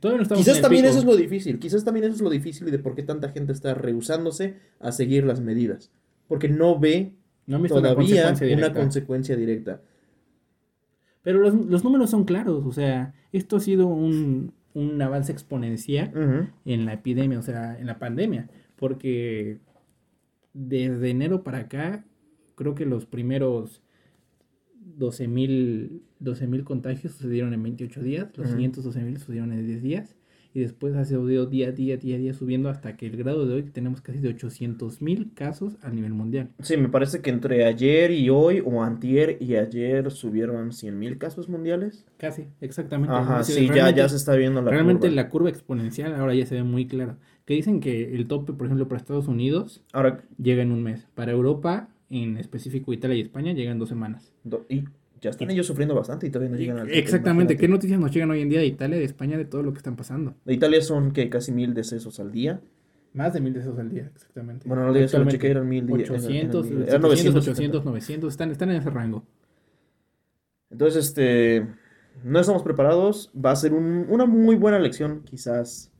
[0.00, 2.72] Todavía no quizás también eso es lo difícil, quizás también eso es lo difícil y
[2.72, 5.92] de por qué tanta gente está rehusándose a seguir las medidas.
[6.26, 7.14] Porque no ve
[7.68, 9.82] todavía una consecuencia, directa.
[11.22, 16.50] Pero los, los, números son claros, o sea, esto ha sido un, un avance exponencial
[16.64, 19.58] en la epidemia, o sea, en la pandemia, porque
[20.54, 22.04] desde enero para acá
[22.54, 23.82] creo que los primeros
[24.98, 30.16] 12.000 12 contagios sucedieron en 28 días, los siguientes 12.000 sucedieron en 10 días
[30.52, 33.46] y después ha sido día a día, día a día subiendo hasta que el grado
[33.46, 36.50] de hoy tenemos casi de 800.000 casos a nivel mundial.
[36.60, 41.48] Sí, me parece que entre ayer y hoy o antier y ayer subieron 100.000 casos
[41.48, 42.04] mundiales.
[42.16, 43.14] Casi, exactamente.
[43.14, 46.56] Ajá, sí, ya, ya se está viendo la Realmente la curva exponencial ahora ya se
[46.56, 47.16] ve muy clara.
[47.44, 51.06] Que dicen que el tope, por ejemplo, para Estados Unidos ahora, llega en un mes.
[51.14, 54.32] Para Europa en específico Italia y España, llegan dos semanas.
[54.68, 54.84] y
[55.20, 56.90] ya están ellos sufriendo bastante y todavía no llegan al...
[56.90, 59.72] Exactamente, ¿qué noticias nos llegan hoy en día de Italia, de España, de todo lo
[59.72, 60.34] que están pasando?
[60.44, 62.60] De Italia son que casi mil decesos al día.
[63.12, 64.68] Más de mil decesos al día, exactamente.
[64.68, 65.90] Bueno, no le solo chequé, eran mil.
[65.90, 69.24] 800, eran, eran 900, 800, 900, están, están en ese rango.
[70.70, 71.66] Entonces, este,
[72.22, 73.32] no estamos preparados.
[73.34, 75.90] Va a ser un, una muy buena lección, quizás,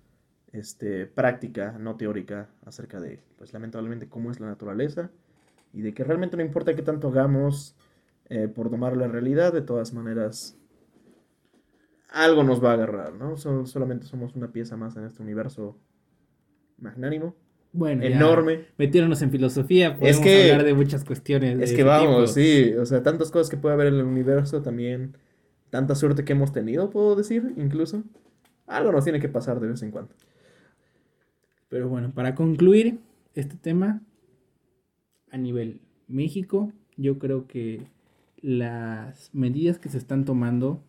[0.53, 5.11] este, práctica, no teórica, acerca de, pues, lamentablemente, cómo es la naturaleza
[5.73, 7.77] y de que realmente no importa qué tanto hagamos
[8.31, 10.57] eh, por tomar la realidad, de todas maneras
[12.13, 13.37] algo nos va a agarrar, ¿no?
[13.37, 15.79] solamente somos una pieza más en este universo
[16.79, 17.37] magnánimo.
[17.73, 18.67] Bueno, enorme.
[18.79, 21.61] Metiéndonos en filosofía, podemos es que, hablar de muchas cuestiones.
[21.61, 25.17] Es que vamos, sí, o sea, tantas cosas que puede haber en el universo también,
[25.71, 28.03] tanta suerte que hemos tenido, puedo decir, incluso.
[28.67, 30.15] Algo nos tiene que pasar de vez en cuando.
[31.69, 32.99] Pero bueno, para concluir
[33.35, 34.03] este tema,
[35.31, 37.87] a nivel México, yo creo que
[38.43, 40.83] las medidas que se están tomando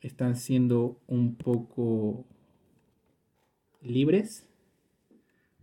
[0.00, 2.24] están siendo un poco
[3.82, 4.46] libres,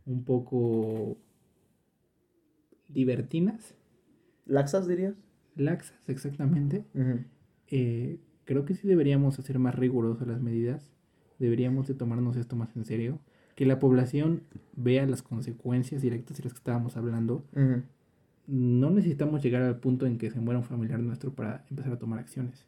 [0.06, 1.17] un poco
[2.89, 3.75] libertinas.
[4.45, 5.15] ¿Laxas dirías?
[5.56, 6.86] Laxas, exactamente.
[7.67, 10.91] Eh, creo que sí deberíamos hacer más rigurosos las medidas.
[11.39, 13.19] Deberíamos de tomarnos esto más en serio.
[13.56, 14.43] Que la población
[14.75, 17.45] vea las consecuencias directas de las que estábamos hablando.
[18.47, 21.99] No necesitamos llegar al punto en que se muera un familiar nuestro para empezar a
[21.99, 22.65] tomar acciones.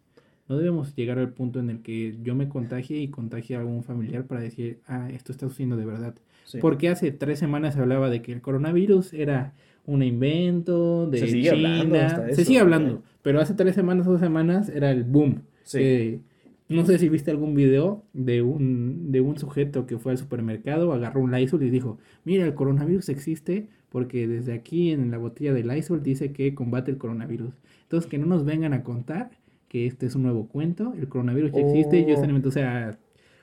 [0.50, 3.84] No debemos llegar al punto en el que yo me contagie y contagie a algún
[3.84, 6.16] familiar para decir, ah, esto está sucediendo de verdad.
[6.62, 9.54] Porque hace tres semanas se hablaba de que el coronavirus era
[9.86, 12.28] un invento de se sigue China.
[12.32, 15.42] se sigue hablando, pero hace tres semanas dos semanas era el boom.
[15.74, 16.22] Eh,
[16.70, 20.94] no sé si viste algún video de un, de un sujeto que fue al supermercado,
[20.94, 25.54] agarró un Lysol y dijo, mira, el coronavirus existe porque desde aquí en la botella
[25.54, 27.54] de Lysol dice que combate el coronavirus.
[27.84, 29.32] Entonces, que no nos vengan a contar
[29.70, 32.48] que este es un nuevo cuento, el coronavirus ya existe, yo oh.
[32.48, 32.98] o sea,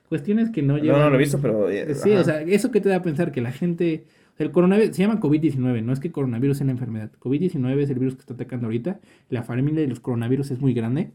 [0.07, 0.99] cuestiones que no llevan...
[0.99, 1.69] No, no lo he visto, pero...
[1.69, 4.05] Eh, sí, o sea, eso que te da a pensar que la gente
[4.37, 7.11] el coronavirus se llama COVID-19, no es que coronavirus sea la enfermedad.
[7.19, 8.99] COVID-19 es el virus que está atacando ahorita.
[9.29, 11.11] La familia de los coronavirus es muy grande.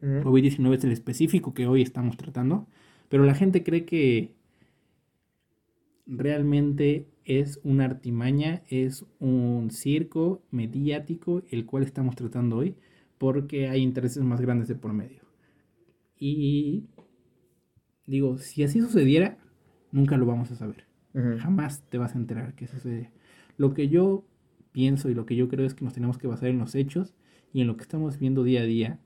[0.00, 2.66] COVID-19 es el específico que hoy estamos tratando.
[3.08, 4.34] Pero la gente cree que
[6.06, 12.76] realmente es una artimaña, es un circo mediático el cual estamos tratando hoy
[13.18, 15.22] porque hay intereses más grandes de por medio.
[16.18, 16.84] Y
[18.06, 19.38] digo, si así sucediera,
[19.92, 20.86] nunca lo vamos a saber.
[21.38, 23.10] Jamás te vas a enterar que sucede.
[23.56, 24.26] Lo que yo
[24.72, 27.14] pienso y lo que yo creo es que nos tenemos que basar en los hechos
[27.54, 29.00] y en lo que estamos viendo día a día,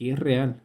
[0.00, 0.62] que es real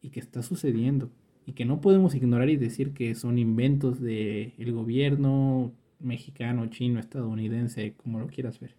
[0.00, 1.10] y que está sucediendo
[1.46, 7.00] y que no podemos ignorar y decir que son inventos del el gobierno mexicano, chino,
[7.00, 8.76] estadounidense, como lo quieras ver.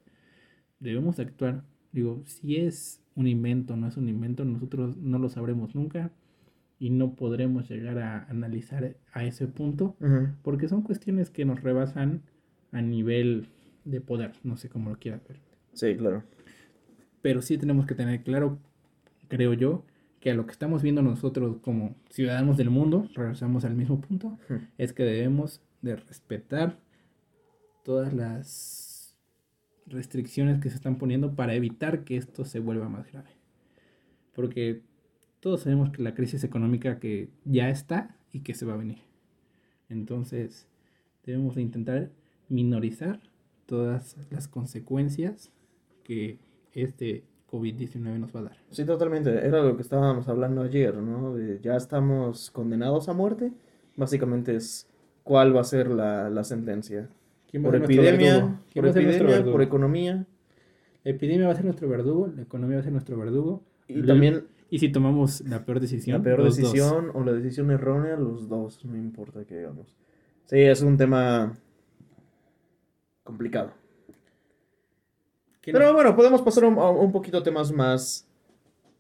[0.80, 1.66] Debemos actuar.
[1.92, 6.12] Digo, si es un invento, no es un invento, nosotros no lo sabremos nunca
[6.80, 9.98] y no podremos llegar a analizar a ese punto
[10.44, 12.22] porque son cuestiones que nos rebasan
[12.72, 13.50] a nivel
[13.84, 15.42] de poder, no sé cómo lo quieras ver.
[15.74, 16.24] Sí, claro.
[17.22, 18.60] Pero sí tenemos que tener claro,
[19.34, 19.84] creo yo,
[20.20, 24.38] que a lo que estamos viendo nosotros como ciudadanos del mundo, regresamos al mismo punto,
[24.78, 26.78] es que debemos de respetar
[27.84, 29.18] todas las
[29.88, 33.32] restricciones que se están poniendo para evitar que esto se vuelva más grave.
[34.36, 34.84] Porque
[35.40, 39.00] todos sabemos que la crisis económica que ya está y que se va a venir.
[39.90, 40.68] Entonces,
[41.26, 42.12] debemos de intentar
[42.50, 43.20] minorizar
[43.66, 45.52] todas las consecuencias
[46.04, 46.38] que
[46.72, 48.58] este COVID-19 nos va a dar.
[48.72, 49.30] Sí, totalmente.
[49.30, 51.38] Era lo que estábamos hablando ayer, ¿no?
[51.62, 53.52] ya estamos condenados a muerte.
[53.96, 54.88] Básicamente es
[55.22, 57.08] cuál va a ser la, sentencia.
[57.62, 60.26] por epidemia, por, epidemia por economía.
[61.04, 63.62] La epidemia va a ser nuestro verdugo, la economía va a ser nuestro verdugo.
[63.88, 66.18] Y también y si tomamos la peor decisión.
[66.18, 69.96] La peor decisión o la decisión errónea, los dos, no importa que digamos.
[70.46, 71.54] Sí, es un tema
[73.24, 73.74] complicado.
[75.72, 78.28] Pero bueno, podemos pasar a un, poquito a temas más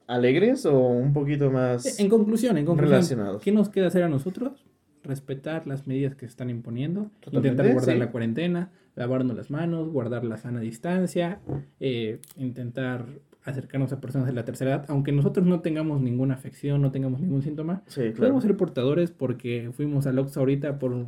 [0.07, 1.99] alegres o un poquito más...
[1.99, 3.41] En conclusión, en conclusión, relacionados.
[3.41, 4.65] ¿qué nos queda hacer a nosotros?
[5.03, 10.23] Respetar las medidas que se están imponiendo, intentar guardar la cuarentena, lavarnos las manos, guardar
[10.23, 11.39] la sana distancia,
[11.79, 13.05] eh, intentar
[13.43, 17.19] acercarnos a personas de la tercera edad, aunque nosotros no tengamos ninguna afección, no tengamos
[17.19, 17.83] ningún síntoma,
[18.17, 21.07] podemos ser portadores porque fuimos al Oxxo ahorita por,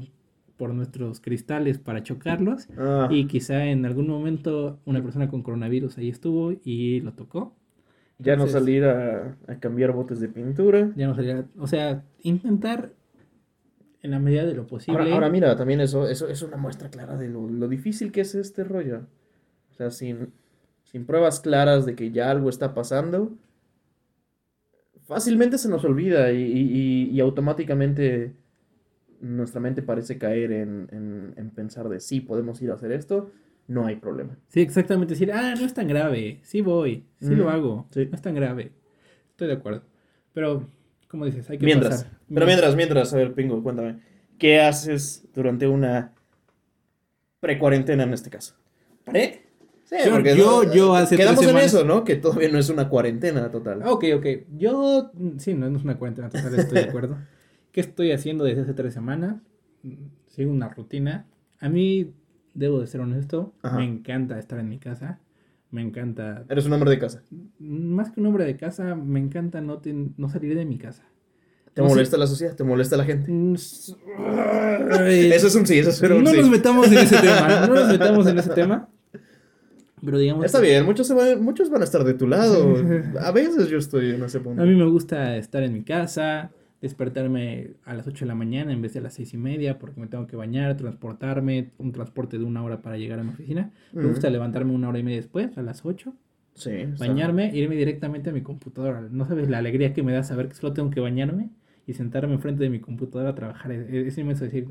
[0.57, 3.07] por nuestros cristales para chocarlos ah.
[3.11, 7.55] y quizá en algún momento una persona con coronavirus ahí estuvo y lo tocó.
[8.19, 10.91] ya no salir a, cambiar botes de pintura.
[10.95, 12.91] Ya no salir, o sea, intentar
[14.01, 15.11] en la medida de lo posible.
[15.11, 18.35] Ahora, mira, también eso, eso es una muestra clara de lo, lo difícil que es
[18.35, 19.01] este rollo.
[19.71, 20.31] O sea, sin
[20.95, 23.33] sin pruebas claras de que ya algo está pasando,
[25.03, 28.33] fácilmente se nos olvida y, automáticamente
[29.25, 33.31] nuestra mente parece caer en, pensar de sí, podemos ir a hacer esto,
[33.67, 34.37] no hay problema.
[34.49, 35.13] Sí, exactamente.
[35.13, 38.71] Decir, ah, no es tan grave, sí voy, sí lo hago, no es tan grave.
[39.31, 39.83] Estoy de acuerdo.
[40.33, 40.67] Pero,
[41.07, 43.99] como dices, hay que mientras, Pero mientras, mientras, a ver, Pingo, cuéntame.
[44.37, 46.13] ¿Qué haces durante una
[47.39, 48.55] pre-cuarentena en este caso?
[49.05, 49.43] ¿Pre?
[49.85, 52.03] Sí, porque yo, yo hace Quedamos en eso, ¿no?
[52.03, 53.83] Que todavía no es una cuarentena total.
[53.85, 54.25] Ok, ok.
[54.57, 57.17] Yo, sí, no, es una cuarentena total, estoy de acuerdo.
[57.75, 59.35] ¿Qué estoy haciendo desde hace tres semanas?
[60.27, 61.25] Sigo una rutina.
[61.59, 62.09] A mí,
[62.53, 65.19] debo de ser honesto, me encanta estar en mi casa.
[65.71, 66.45] Me encanta...
[66.47, 67.21] ¿Eres un hombre de casa?
[67.59, 69.81] Más que un hombre de casa, me encanta no,
[70.15, 71.03] no salir de mi casa.
[71.73, 72.55] ¿Te molesta la sociedad?
[72.55, 73.29] ¿Te molesta la gente?
[73.29, 73.55] Mm,
[75.33, 76.37] eso es un sí, eso es un no sí.
[76.37, 78.87] No nos metamos en ese tema, no nos metamos en ese tema.
[80.01, 80.45] Pero digamos.
[80.45, 82.73] Está bien, muchos, van, a estar de tu lado.
[83.19, 84.61] A veces yo estoy en ese punto.
[84.61, 86.51] A mí me gusta estar en mi casa,
[86.85, 89.79] despertarme a las 8 de la mañana en vez de a las seis y media
[89.79, 93.31] porque me tengo que bañar, transportarme, un transporte de una hora para llegar a mi
[93.31, 93.71] oficina.
[93.91, 96.13] Me gusta levantarme una hora y media después, a las 8.
[96.53, 99.01] Sí, bañarme, irme directamente a mi computadora.
[99.11, 101.49] No sabes la alegría que me da saber que solo tengo que bañarme
[101.87, 103.71] y sentarme enfrente de mi computadora a trabajar.
[103.71, 104.67] Es, inmenso decir,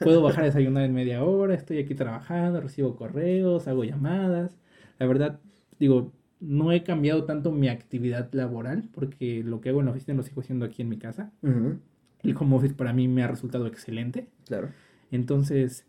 [0.00, 4.58] puedo bajar a desayunar en media hora, estoy aquí trabajando, recibo correos, hago llamadas.
[4.98, 5.38] La verdad,
[5.78, 6.12] digo,
[6.42, 10.24] no he cambiado tanto mi actividad laboral porque lo que hago en la oficina lo
[10.24, 11.32] sigo haciendo aquí en mi casa.
[11.42, 14.28] El home office para mí me ha resultado excelente.
[14.46, 14.68] Claro.
[15.12, 15.86] Entonces,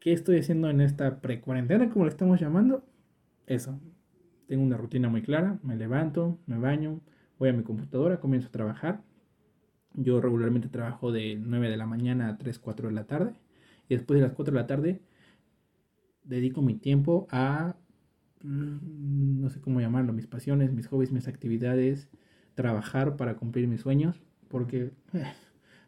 [0.00, 2.84] ¿qué estoy haciendo en esta pre-cuarentena, como le estamos llamando?
[3.46, 3.78] Eso.
[4.46, 5.58] Tengo una rutina muy clara.
[5.62, 7.00] Me levanto, me baño,
[7.38, 9.02] voy a mi computadora, comienzo a trabajar.
[9.94, 13.34] Yo regularmente trabajo de 9 de la mañana a 3, 4 de la tarde.
[13.90, 15.02] Y después de las 4 de la tarde
[16.24, 17.76] dedico mi tiempo a,
[18.42, 22.08] no sé cómo llamarlo, mis pasiones, mis hobbies, mis actividades,
[22.54, 24.22] trabajar para cumplir mis sueños.
[24.48, 25.24] Porque eh,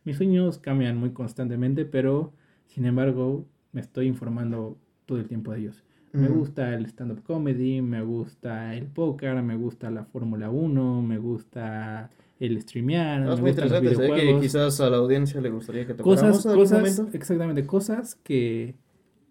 [0.04, 2.32] mis sueños cambian muy constantemente, pero
[2.66, 5.84] sin embargo me estoy informando todo el tiempo de ellos.
[6.12, 11.18] Me gusta el stand-up comedy, me gusta el póker, me gusta la Fórmula 1, me
[11.18, 13.22] gusta el streamear.
[13.22, 16.78] No, es muy interesante, que quizás a la audiencia le gustaría que tocáramos cosas, cosas,
[16.78, 17.16] momento.
[17.16, 18.76] Exactamente, cosas que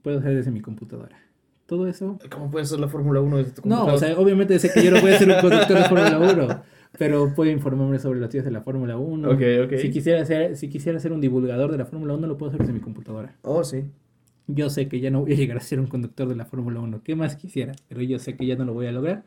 [0.02, 1.18] puedo hacer desde mi computadora.
[1.66, 2.20] Todo eso.
[2.30, 3.68] ¿Cómo puede ser la Fórmula 1 desde tu?
[3.68, 6.20] No, o sea, obviamente sé que yo no voy a ser un conductor de Fórmula
[6.20, 6.64] 1,
[6.98, 9.30] pero puedo informarme sobre las tías de la Fórmula 1.
[9.30, 9.80] Ok, ok.
[9.80, 12.62] Si quisiera, ser, si quisiera ser un divulgador de la Fórmula 1, lo puedo hacer
[12.62, 13.38] desde mi computadora.
[13.44, 13.86] Oh, sí.
[14.48, 16.82] Yo sé que ya no voy a llegar a ser un conductor de la Fórmula
[16.82, 17.02] 1.
[17.02, 17.72] ¿Qué más quisiera?
[17.88, 19.24] Pero yo sé que ya no lo voy a lograr.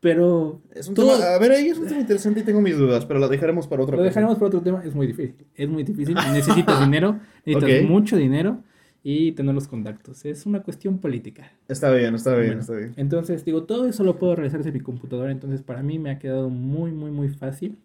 [0.00, 0.60] Pero.
[0.74, 3.20] Es un tema, a ver, ahí es un tema interesante y tengo mis dudas, pero
[3.20, 4.02] lo dejaremos para otro tema.
[4.02, 5.46] Lo dejaremos para otro tema, es muy difícil.
[5.54, 6.14] Es muy difícil.
[6.14, 8.62] Necesitas dinero, necesitas mucho dinero
[9.02, 10.24] y tener los contactos.
[10.24, 11.52] Es una cuestión política.
[11.68, 12.94] Está bien, está bien, está bien.
[12.96, 15.30] Entonces, digo, todo eso lo puedo realizar desde mi computadora.
[15.32, 17.78] Entonces, para mí me ha quedado muy, muy, muy fácil.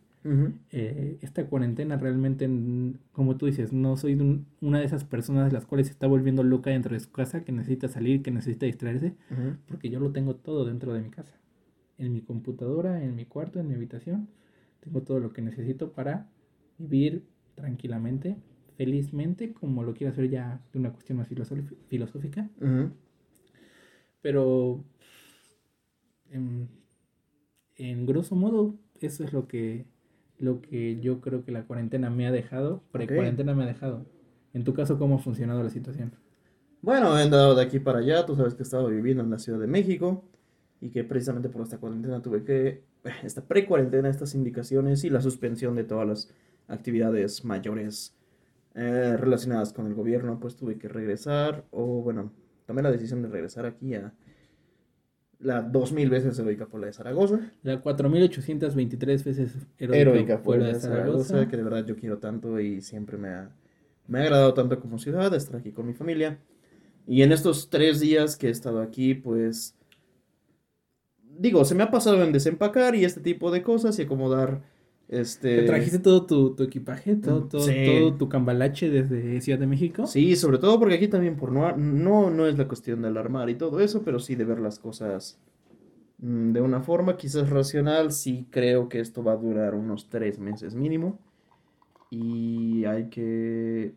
[0.72, 2.50] Eh, esta cuarentena realmente,
[3.14, 6.70] como tú dices, no soy una de esas personas las cuales se está volviendo loca
[6.70, 9.14] dentro de su casa, que necesita salir, que necesita distraerse,
[9.70, 11.38] porque yo lo tengo todo dentro de mi casa
[11.98, 14.28] en mi computadora, en mi cuarto, en mi habitación.
[14.82, 16.28] Tengo todo lo que necesito para
[16.78, 17.24] vivir
[17.56, 18.38] tranquilamente,
[18.78, 22.48] felizmente, como lo quiero hacer ya de una cuestión más filosófica.
[24.22, 24.84] Pero
[26.32, 26.70] en,
[27.76, 29.86] en, grosso modo, eso es lo que,
[30.38, 34.06] lo que yo creo que la cuarentena me ha dejado, pre-cuarentena me ha dejado.
[34.54, 36.14] En tu caso, ¿cómo ha funcionado la situación?
[36.82, 39.40] Bueno, he andado de aquí para allá, tú sabes que he estado viviendo en la
[39.40, 40.24] Ciudad de México
[40.80, 42.84] y que precisamente por esta cuarentena tuve que,
[43.24, 46.34] esta pre-cuarentena, estas indicaciones y la suspensión de todas las
[46.68, 48.17] actividades mayores
[48.80, 52.32] eh, relacionadas con el gobierno, pues tuve que regresar, o bueno,
[52.68, 54.14] tomé la decisión de regresar aquí a
[55.40, 57.52] la 2000 veces heroica Puebla de Zaragoza.
[57.64, 62.82] La 4823 veces heroica, heroica Puebla de Zaragoza, que de verdad yo quiero tanto y
[62.82, 63.50] siempre me ha,
[64.06, 66.38] me ha agradado tanto como ciudad estar aquí con mi familia.
[67.08, 69.76] Y en estos tres días que he estado aquí, pues
[71.24, 74.62] digo, se me ha pasado en desempacar y este tipo de cosas y acomodar.
[75.10, 75.62] Este...
[75.62, 77.16] ¿Te trajiste todo tu, equipaje?
[77.16, 80.06] ¿Todo, todo, todo, tu cambalache desde Ciudad de México?
[80.06, 83.50] Sí, sobre todo porque aquí también por no, no, no es la cuestión del armar
[83.50, 85.40] y todo eso, pero sí de ver las cosas
[86.18, 88.12] mm, de una forma quizás racional.
[88.12, 91.20] Sí creo que esto va a durar unos tres meses mínimo.
[92.10, 93.94] Y hay que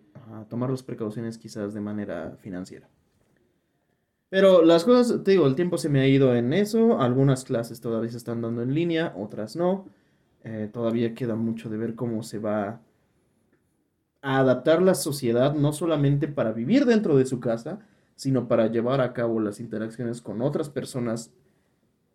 [0.48, 2.88] tomar las precauciones quizás de manera financiera.
[4.30, 7.00] Pero las cosas, te digo, el tiempo se me ha ido en eso.
[7.00, 9.86] Algunas clases todavía se están dando en línea, otras no.
[10.44, 12.80] Eh, todavía queda mucho de ver cómo se va
[14.22, 17.80] a adaptar la sociedad, no solamente para vivir dentro de su casa,
[18.16, 21.32] sino para llevar a cabo las interacciones con otras personas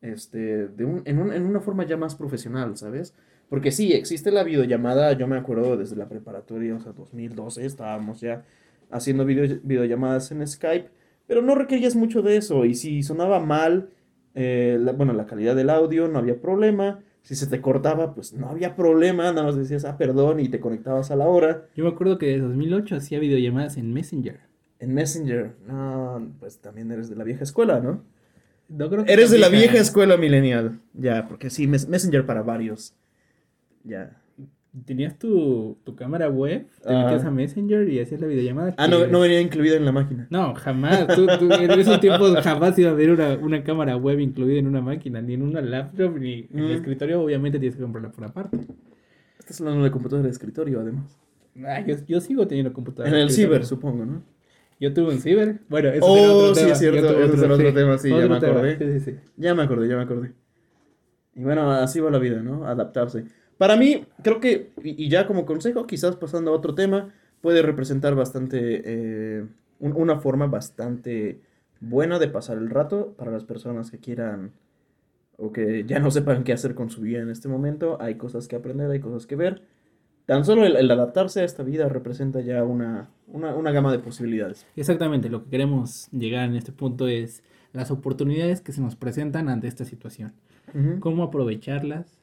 [0.01, 3.15] este, de un, en, en, una forma ya más profesional, ¿sabes?
[3.49, 8.21] Porque sí, existe la videollamada, yo me acuerdo desde la preparatoria, o sea, 2012, estábamos
[8.21, 8.43] ya
[8.91, 10.89] haciendo videollamadas en Skype
[11.27, 12.65] pero no requerías mucho de eso.
[12.65, 13.89] Y si sonaba mal,
[14.33, 17.03] eh, bueno, la calidad del audio, no había problema.
[17.25, 19.23] Si se te cortaba, pues no había problema.
[19.31, 21.65] Nada más decías, ah, perdón, y te conectabas a la hora.
[21.75, 24.39] Yo me acuerdo que de 2008 hacía videollamadas en Messenger.
[24.79, 25.55] En Messenger.
[25.67, 28.03] No, pues también eres de la vieja escuela, ¿no?
[28.69, 30.79] no creo que eres de la vieja escuela millennial.
[30.93, 32.93] Ya, porque sí, Messenger para varios.
[33.83, 34.21] Ya
[34.83, 38.75] tenías tu, tu cámara web, te metías a Messenger y hacías la videollamada.
[38.77, 40.27] Ah, no, no venía incluida en la máquina.
[40.29, 41.07] No, jamás.
[41.07, 44.81] Tú, en esos tiempos jamás iba a haber una, una, cámara web incluida en una
[44.81, 46.75] máquina, ni en una laptop, ni en el mm.
[46.75, 47.21] escritorio.
[47.21, 48.59] Obviamente tienes que comprarla por aparte.
[49.39, 51.17] Estás hablando de computadora de escritorio, además.
[51.65, 53.15] Ah, yo, yo sigo teniendo computadora.
[53.15, 54.23] En el ciber, supongo, ¿no?
[54.79, 55.61] Yo tuve un ciber.
[55.69, 57.17] Bueno, eso oh, otro sí, es cierto.
[57.17, 58.77] Eso es otro tema, sí, ya me acordé.
[58.77, 59.17] Sí, sí, sí.
[59.37, 60.33] Ya me acordé, ya me acordé.
[61.33, 62.65] Y bueno, así va la vida, ¿no?
[62.65, 63.25] Adaptarse.
[63.57, 68.15] Para mí, creo que, y ya como consejo, quizás pasando a otro tema, puede representar
[68.15, 69.45] bastante, eh,
[69.79, 71.39] una forma bastante
[71.79, 74.51] buena de pasar el rato para las personas que quieran
[75.37, 77.97] o que ya no sepan qué hacer con su vida en este momento.
[78.01, 79.63] Hay cosas que aprender, hay cosas que ver.
[80.25, 84.65] Tan solo el, adaptarse a esta vida representa ya una, una, gama de posibilidades.
[84.75, 87.43] Exactamente, lo que queremos llegar en este punto es
[87.73, 90.33] las oportunidades que se nos presentan ante esta situación.
[90.99, 92.17] Cómo aprovecharlas,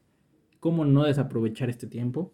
[0.63, 2.33] cómo no desaprovechar este tiempo,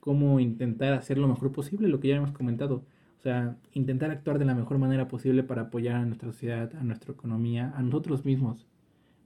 [0.00, 2.84] cómo intentar hacer lo mejor posible, lo que ya hemos comentado.
[3.18, 6.82] O sea, intentar actuar de la mejor manera posible para apoyar a nuestra sociedad, a
[6.82, 8.66] nuestra economía, a nosotros mismos.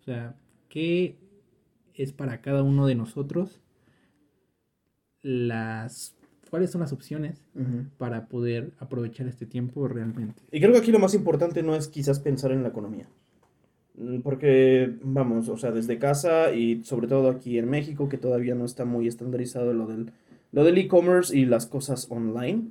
[0.00, 0.36] O sea,
[0.68, 1.16] ¿qué
[1.94, 3.62] es para cada uno de nosotros
[5.22, 6.14] las
[6.50, 7.42] cuáles son las opciones
[7.96, 10.42] para poder aprovechar este tiempo realmente.
[10.52, 13.08] Y creo que aquí lo más importante no es quizás pensar en la economía.
[13.96, 18.54] Mm, porque, vamos, o sea, desde casa y sobre todo aquí en México, que todavía
[18.54, 20.12] no está muy estandarizado lo del
[20.52, 22.70] lo del e-commerce y las cosas online,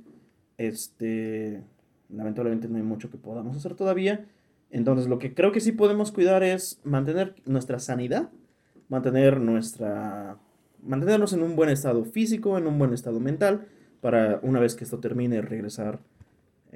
[0.58, 1.62] este,
[2.08, 4.26] lamentablemente no hay mucho que podamos hacer todavía.
[4.70, 8.30] Entonces, lo que creo que sí podemos cuidar es mantener nuestra sanidad,
[8.88, 10.38] mantener nuestra
[10.82, 13.66] mantenernos en un buen estado físico, en un buen estado mental,
[14.00, 16.00] para una vez que esto termine, regresar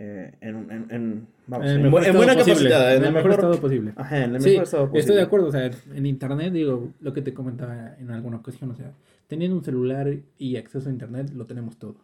[0.02, 2.96] eh, en, en, buena capacidad.
[2.96, 3.92] En, el, mejor, estado posible.
[3.96, 5.00] Ajá, en el mejor estado posible.
[5.00, 8.70] Estoy de acuerdo, o sea, en internet, digo, lo que te comentaba en alguna ocasión,
[8.70, 8.94] o sea,
[9.26, 11.96] teniendo un celular y acceso a internet, lo tenemos todo.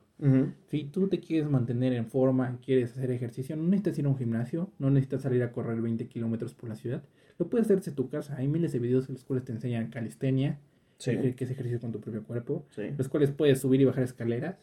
[0.67, 4.19] Si tú te quieres mantener en forma, quieres hacer ejercicio, no necesitas ir a un
[4.19, 7.03] gimnasio, no necesitas salir a correr 20 kilómetros por la ciudad,
[7.39, 8.37] lo puedes hacer desde tu casa.
[8.37, 10.59] Hay miles de videos en los cuales te enseñan calistenia,
[11.03, 12.67] que es ejercicio con tu propio cuerpo,
[12.99, 14.57] los cuales puedes subir y bajar escaleras,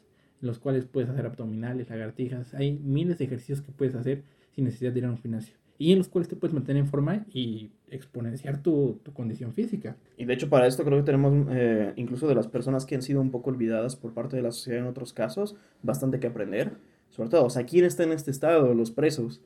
[0.47, 4.91] los cuales puedes hacer abdominales, lagartijas, hay miles de ejercicios que puedes hacer sin necesidad
[4.91, 7.71] de ir a un gimnasio y en los cuales te puedes mantener en forma y
[7.89, 9.95] exponenciar tu, condición física.
[10.17, 13.01] Y de hecho para esto creo que tenemos, eh, incluso de las personas que han
[13.01, 16.73] sido un poco olvidadas por parte de la sociedad en otros casos, bastante que aprender.
[17.09, 18.73] Sobre todo, o sea, ¿quién está en este estado?
[18.73, 19.41] Los presos.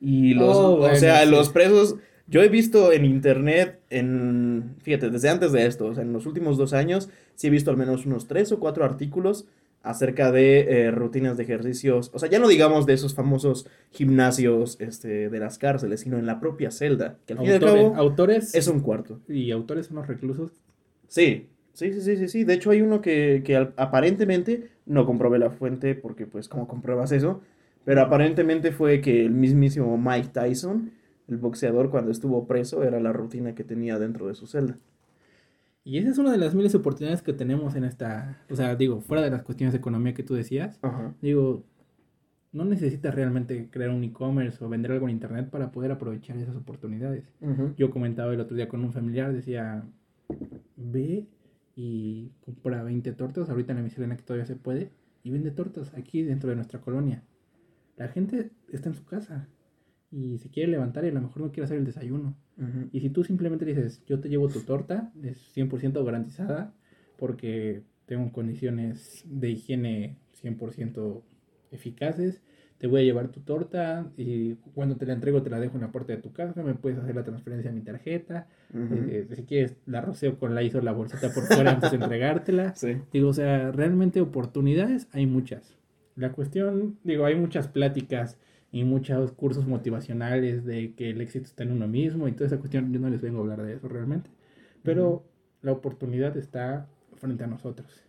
[0.00, 1.96] Y los, oh, o sea, los presos
[2.26, 6.26] yo he visto en internet, en, fíjate, desde antes de esto, o sea, en los
[6.26, 9.46] últimos dos años, sí he visto al menos unos tres o cuatro artículos
[9.82, 14.76] acerca de eh, rutinas de ejercicios, o sea, ya no digamos de esos famosos gimnasios
[14.80, 17.96] este, de las cárceles, sino en la propia celda, que al fin y al cabo
[17.96, 19.20] autores es un cuarto.
[19.28, 20.52] ¿Y autores son los reclusos?
[21.08, 22.44] Sí, sí, sí, sí, sí, sí.
[22.44, 27.12] De hecho hay uno que, que aparentemente, no comprobé la fuente porque pues cómo compruebas
[27.12, 27.40] eso,
[27.84, 30.92] pero aparentemente fue que el mismísimo Mike Tyson
[31.30, 34.78] el boxeador cuando estuvo preso era la rutina que tenía dentro de su celda.
[35.82, 38.76] Y esa es una de las miles de oportunidades que tenemos en esta, o sea,
[38.76, 40.78] digo, fuera de las cuestiones de economía que tú decías,
[41.22, 41.64] digo,
[42.52, 46.56] no necesitas realmente crear un e-commerce o vender algo en internet para poder aprovechar esas
[46.56, 47.32] oportunidades.
[47.76, 49.84] Yo comentaba el otro día con un familiar, decía,
[50.76, 51.26] ve
[51.76, 54.90] y compra 20 tortas, ahorita en la miselena que todavía se puede,
[55.22, 57.22] y vende tortas aquí dentro de nuestra colonia.
[57.96, 59.48] La gente está en su casa,
[60.10, 62.36] y se quiere levantar y a lo mejor no quiere hacer el desayuno.
[62.92, 66.74] Y si tú simplemente dices, yo te llevo tu torta, es 100% garantizada,
[67.16, 71.22] porque tengo condiciones de higiene 100%
[71.70, 72.42] eficaces,
[72.80, 75.82] te voy a llevar tu torta y cuando te la entrego te la dejo en
[75.82, 79.42] la puerta de tu casa, me puedes hacer la transferencia a mi tarjeta, eh, si
[79.44, 82.72] quieres la roceo con la hizo la bolsita por fuera antes de entregártela.
[83.12, 85.76] Digo, o sea, realmente oportunidades hay muchas.
[86.16, 88.38] La cuestión, digo, hay muchas pláticas
[88.72, 92.58] y muchos cursos motivacionales de que el éxito está en uno mismo y toda esa
[92.58, 92.92] cuestión.
[92.92, 94.30] Yo no les vengo a hablar de eso realmente,
[94.82, 95.24] pero
[95.62, 98.04] la oportunidad está frente a nosotros.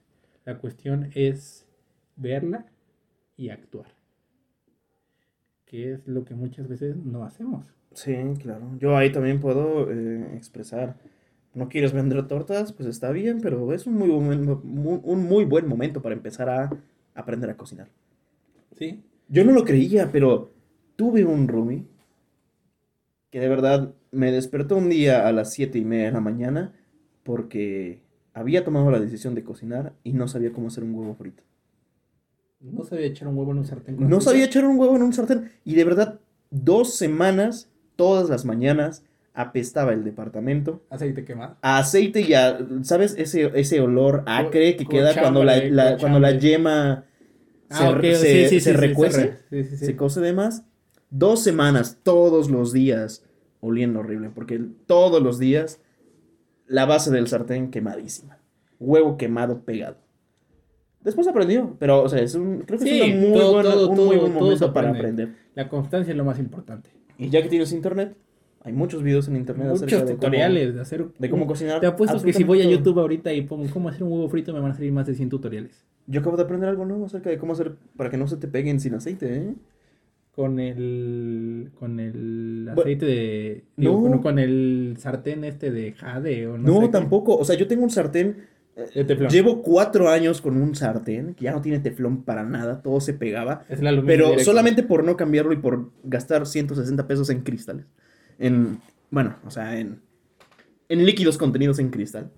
[0.46, 1.68] La cuestión es
[2.16, 2.66] verla
[3.38, 3.88] y actuar,
[5.66, 7.74] que es lo que muchas veces no hacemos.
[7.94, 8.72] Sí, claro.
[8.80, 10.98] Yo ahí también puedo eh, expresar.
[11.54, 15.68] No quieres vender tortas, pues está bien, pero es un muy, buen, un muy buen
[15.68, 16.70] momento para empezar a
[17.14, 17.90] aprender a cocinar.
[18.78, 20.52] Sí, yo no lo creía, pero
[20.98, 21.86] tuve un roomie
[23.32, 26.74] que de verdad me despertó un día a las siete y media de la mañana
[27.24, 28.02] porque
[28.34, 31.44] había tomado la decisión de cocinar y no sabía cómo hacer un huevo frito.
[32.60, 33.96] No sabía echar un huevo en un sartén.
[33.98, 35.50] no sabía echar un huevo en un sartén.
[35.64, 36.20] Y de verdad,
[36.52, 39.04] dos semanas, todas las mañanas,
[39.34, 40.84] apestaba el departamento.
[40.90, 41.56] Aceite quemado.
[41.62, 43.16] aceite y a, ¿sabes?
[43.18, 47.06] Ese, ese olor acre que queda cuando la, cuando la yema
[47.72, 50.66] Ah, se, se, recuece, se cose de más.
[51.10, 53.24] Dos semanas, todos los días,
[53.60, 55.80] oliendo horrible, porque todos los días
[56.68, 58.38] la base del sartén quemadísima.
[58.80, 59.98] Huevo quemado pegado.
[61.02, 63.32] Después aprendió, pero, o sea, es un, creo que es un
[63.96, 65.36] muy buen momento para aprender.
[65.56, 66.90] La constancia es lo más importante.
[67.18, 68.16] Y ya que tienes internet,
[68.64, 71.08] Hay muchos videos en internet Muchos acerca de tutoriales cómo, de hacer.
[71.18, 71.82] de cómo cocinar.
[71.82, 72.72] Te apuesto que si voy a todo.
[72.74, 75.16] YouTube ahorita y pongo cómo hacer un huevo frito, me van a salir más de
[75.16, 75.84] 100 tutoriales.
[76.12, 78.48] Yo acabo de aprender algo nuevo acerca de cómo hacer para que no se te
[78.48, 79.54] peguen sin aceite, ¿eh?
[80.36, 81.72] Con el.
[81.80, 83.64] Con el aceite de.
[83.78, 83.90] No.
[83.90, 86.68] digo, bueno, con el sartén este de jade o no.
[86.68, 86.92] No, sé qué.
[86.92, 87.36] tampoco.
[87.36, 88.46] O sea, yo tengo un sartén.
[88.76, 89.30] eh, De teflón.
[89.30, 93.14] Llevo cuatro años con un sartén que ya no tiene teflón para nada, todo se
[93.14, 93.66] pegaba.
[93.70, 94.40] Es Pero directo.
[94.44, 97.86] solamente por no cambiarlo y por gastar 160 pesos en cristales.
[98.40, 100.00] En, bueno, o sea, en,
[100.88, 102.32] en líquidos contenidos en cristal.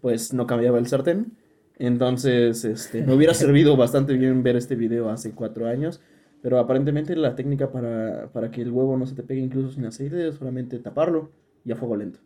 [0.00, 1.32] Pues no cambiaba el sartén.
[1.78, 6.00] Entonces, este, me hubiera servido bastante bien ver este video hace cuatro años.
[6.42, 9.86] Pero aparentemente la técnica para, para que el huevo no se te pegue incluso sin
[9.86, 11.30] aceite es solamente taparlo
[11.64, 12.18] y a fuego lento.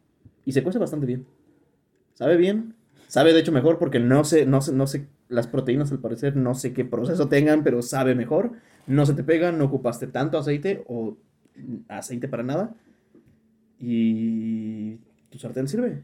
[0.45, 1.25] Y se cuece bastante bien.
[2.15, 2.75] ¿Sabe bien?
[3.07, 6.35] Sabe de hecho mejor porque no sé, no sé, no sé, las proteínas al parecer
[6.37, 8.53] no sé qué proceso tengan, pero sabe mejor.
[8.89, 11.17] No se te pega, no ocupaste tanto aceite o
[11.87, 12.75] aceite para nada.
[13.79, 14.97] Y
[15.31, 16.03] tu sartén sirve.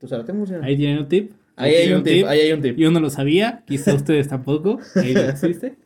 [0.00, 0.66] Tu sartén funciona.
[0.66, 1.30] Ahí tienen un tip.
[1.58, 2.76] Ahí hay un tip, ahí hay un tip.
[2.76, 4.78] Yo no lo sabía, quizá ustedes tampoco.
[4.96, 5.76] Ahí lo existe.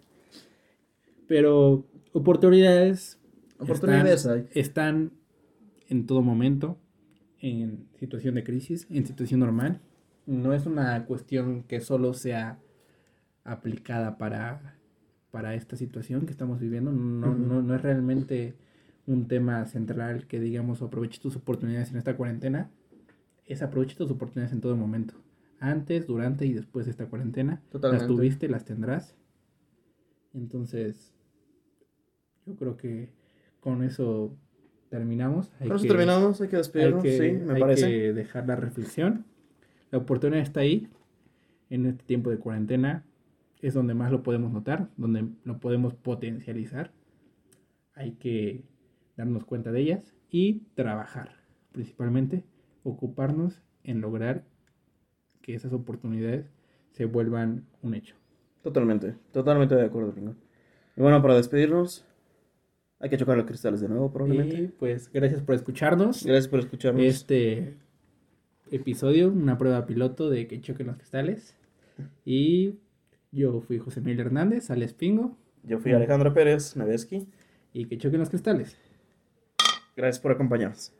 [1.26, 3.18] Pero oportunidades.
[3.58, 4.46] Oportunidades están, hay.
[4.54, 5.12] están
[5.88, 6.78] en todo momento.
[7.40, 9.80] En situación de crisis, en situación normal.
[10.26, 12.60] No es una cuestión que solo sea
[13.44, 14.76] aplicada para,
[15.32, 16.92] para esta situación que estamos viviendo.
[16.92, 17.38] No, Ujú.
[17.38, 18.54] no, no es realmente
[19.06, 22.70] un tema central que digamos aproveche tus oportunidades en esta cuarentena.
[23.46, 25.14] Es aproveche tus oportunidades en todo momento.
[25.64, 27.62] Antes, durante y después de esta cuarentena.
[27.70, 28.06] Totalmente.
[28.06, 29.16] Las tuviste, las tendrás.
[30.34, 31.14] Entonces,
[32.46, 33.10] yo creo que
[33.60, 34.36] con eso
[34.88, 35.52] terminamos.
[35.60, 37.86] Hay Con eso que- terminamos, hay que hay despedirnos, que, sí, me hay parece.
[37.88, 39.24] que dejar la reflexión.
[39.90, 40.88] La oportunidad está ahí.
[41.70, 43.06] En este tiempo de cuarentena
[43.60, 46.92] es donde más lo podemos notar, donde lo podemos potencializar.
[47.94, 48.64] Hay que
[49.16, 51.36] darnos cuenta de ellas y trabajar.
[51.70, 52.44] Principalmente,
[52.82, 54.44] ocuparnos en lograr
[55.42, 56.46] que esas oportunidades
[56.92, 58.14] se vuelvan un hecho.
[58.62, 60.34] Totalmente, totalmente de acuerdo, Pingo.
[60.96, 62.04] Y bueno, para despedirnos,
[63.00, 64.56] hay que chocar los cristales de nuevo, probablemente.
[64.56, 66.24] Y pues gracias por escucharnos.
[66.24, 67.02] Gracias por escucharnos.
[67.02, 67.76] este
[68.70, 71.56] episodio, una prueba piloto de que choquen los cristales.
[72.24, 72.78] Y
[73.32, 77.26] yo fui José Miguel Hernández, Alex Pingo, Yo fui Alejandro Pérez Neveski.
[77.72, 78.76] y que choquen los cristales.
[79.96, 80.92] Gracias por acompañarnos.